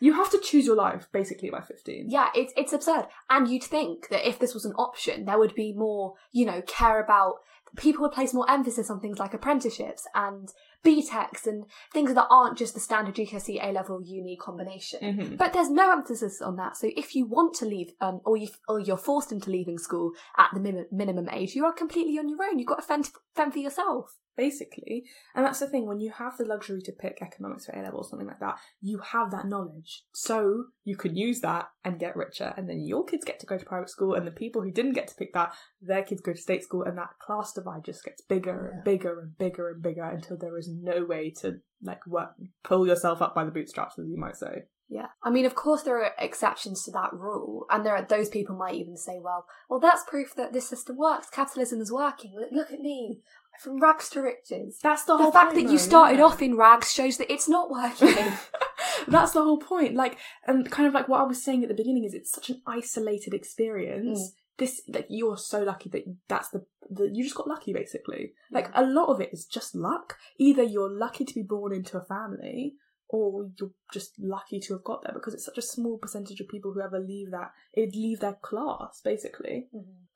[0.00, 2.06] You have to choose your life basically by 15.
[2.08, 3.06] Yeah, it's it's absurd.
[3.28, 6.62] And you'd think that if this was an option, there would be more, you know,
[6.66, 7.34] care about
[7.76, 10.48] people would place more emphasis on things like apprenticeships and
[10.84, 15.00] BTECs and things that aren't just the standard GCSE A level uni combination.
[15.00, 15.36] Mhm.
[15.38, 16.76] But there's no emphasis on that.
[16.76, 20.12] So if you want to leave, um, or you or you're forced into leaving school
[20.36, 22.58] at the min- minimum age, you are completely on your own.
[22.58, 24.16] You've got to fend, fend for yourself.
[24.36, 25.04] basically.
[25.34, 27.98] And that's the thing, when you have the luxury to pick economics for A level
[27.98, 30.04] or something like that, you have that knowledge.
[30.14, 33.58] So you can use that and get richer, and then your kids get to go
[33.58, 35.52] to private school, and the people who didn't get to pick that,
[35.82, 38.76] their kids go to state school, and that class divide just gets bigger Yeah.
[38.76, 42.30] and bigger and bigger and bigger until there is no way to like work
[42.64, 44.62] pull yourself up by the bootstraps, as you might say.
[44.90, 45.06] Yeah.
[45.22, 48.56] I mean, of course, there are exceptions to that rule, and there are those people
[48.56, 51.30] might even say, "Well, well, that's proof that this system works.
[51.30, 52.34] Capitalism is working.
[52.50, 53.20] Look, at me,
[53.60, 56.24] from rags to riches." That's the, The whole fact point, that you started yeah.
[56.24, 58.32] off in rags shows that it's not working.
[59.08, 59.94] That's the whole point.
[59.94, 62.50] Like, and kind of like what I was saying at the beginning is it's such
[62.50, 64.20] an isolated experience.
[64.20, 64.34] Mm.
[64.58, 68.32] This, like, you're so lucky that that's the, the you just got lucky basically.
[68.50, 70.18] Like, a lot of it is just luck.
[70.38, 72.74] Either you're lucky to be born into a family,
[73.12, 76.48] or you're just lucky to have got there because it's such a small percentage of
[76.48, 79.66] people who ever leave that, it leave their class basically.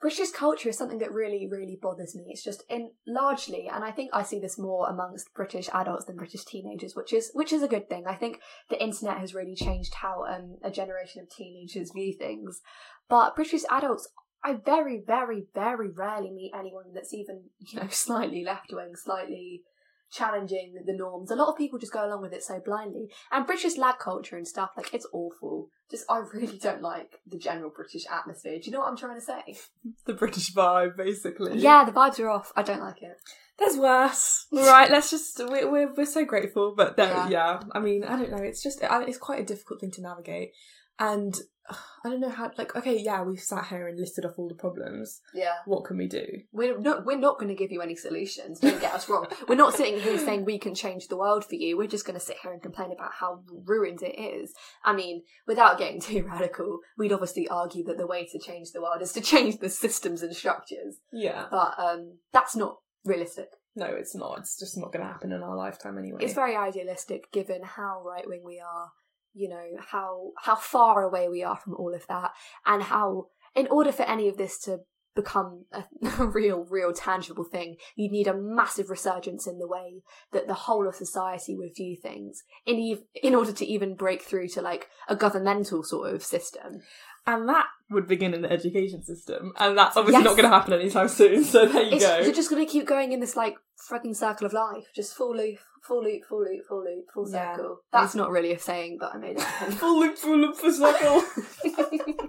[0.00, 2.26] British culture is something that really, really bothers me.
[2.28, 6.16] It's just in largely, and I think I see this more amongst British adults than
[6.16, 8.04] British teenagers, which is which is a good thing.
[8.06, 8.40] I think
[8.70, 12.60] the internet has really changed how um, a generation of teenagers view things.
[13.08, 14.08] But British adults,
[14.44, 19.62] I very, very, very rarely meet anyone that's even you know slightly left wing, slightly
[20.10, 21.30] challenging the norms.
[21.30, 23.10] A lot of people just go along with it so blindly.
[23.32, 25.68] And British lag culture and stuff, like it's awful.
[25.90, 28.58] Just I really don't like the general British atmosphere.
[28.58, 29.42] Do you know what I'm trying to say?
[30.06, 31.58] The British vibe basically.
[31.58, 32.52] Yeah, the vibes are off.
[32.56, 33.16] I don't like it.
[33.58, 34.46] There's worse.
[34.52, 37.28] Right, let's just we're we're, we're so grateful, but there, Yeah.
[37.28, 37.60] yeah.
[37.72, 38.42] I mean, I don't know.
[38.42, 40.50] It's just it's quite a difficult thing to navigate,
[40.98, 41.34] and
[41.70, 42.50] I don't know how.
[42.58, 45.20] Like, okay, yeah, we've sat here and listed off all the problems.
[45.32, 45.54] Yeah.
[45.64, 46.26] What can we do?
[46.52, 48.60] We're not, we're not going to give you any solutions.
[48.60, 49.26] Don't get us wrong.
[49.48, 51.78] We're not sitting here saying we can change the world for you.
[51.78, 54.52] We're just going to sit here and complain about how ruined it is.
[54.84, 58.82] I mean, without getting too radical, we'd obviously argue that the way to change the
[58.82, 60.98] world is to change the systems and structures.
[61.12, 61.46] Yeah.
[61.50, 63.48] But um, that's not realistic.
[63.76, 64.38] No, it's not.
[64.38, 66.18] It's just not going to happen in our lifetime anyway.
[66.20, 68.92] It's very idealistic given how right wing we are,
[69.34, 72.30] you know, how how far away we are from all of that,
[72.64, 74.78] and how in order for any of this to
[75.16, 75.84] become a,
[76.18, 80.54] a real, real tangible thing, you'd need a massive resurgence in the way that the
[80.54, 84.60] whole of society would view things in ev- in order to even break through to
[84.60, 86.80] like a governmental sort of system.
[87.28, 90.24] and that would begin in the education system, and that's obviously Yes.
[90.24, 91.44] not going to happen anytime soon.
[91.44, 92.18] So there you It's, go.
[92.18, 93.54] you're just going to keep going in this like
[93.88, 97.56] fucking circle of life, just full loop, full loop, full loop, full loop, full Yeah.
[97.56, 97.80] circle.
[97.92, 99.72] That's not really a saying, but I made it happen.
[99.76, 101.22] full loop, full loop, full circle.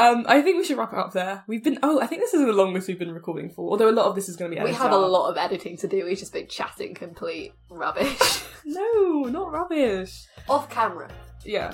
[0.00, 1.42] Um, I think we should wrap it up there.
[1.48, 3.68] We've been oh, I think this is the longest we've been recording for.
[3.68, 5.10] Although a lot of this is going to be we edited have a out.
[5.10, 6.04] lot of editing to do.
[6.04, 10.26] We've just been chatting complete rubbish No, not rubbish.
[10.48, 11.10] off camera.
[11.44, 11.72] Yeah,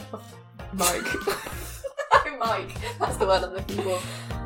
[0.72, 1.02] mic.
[2.16, 4.00] Oh, mic, that's the word I'm looking for.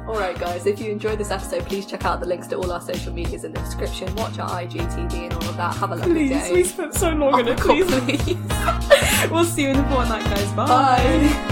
[0.09, 0.65] All right, guys.
[0.65, 3.45] If you enjoyed this episode, please check out the links to all our social medias
[3.45, 4.15] in the description.
[4.15, 5.75] Watch our IGTV and all of that.
[5.77, 6.49] Have a lovely please, day.
[6.49, 7.61] Please, we spent so long on Oh, it.
[7.63, 9.31] God, Please, please.
[9.31, 10.51] we'll see you in the fortnight, guys.
[10.53, 10.67] Bye.
[10.67, 11.45] Bye.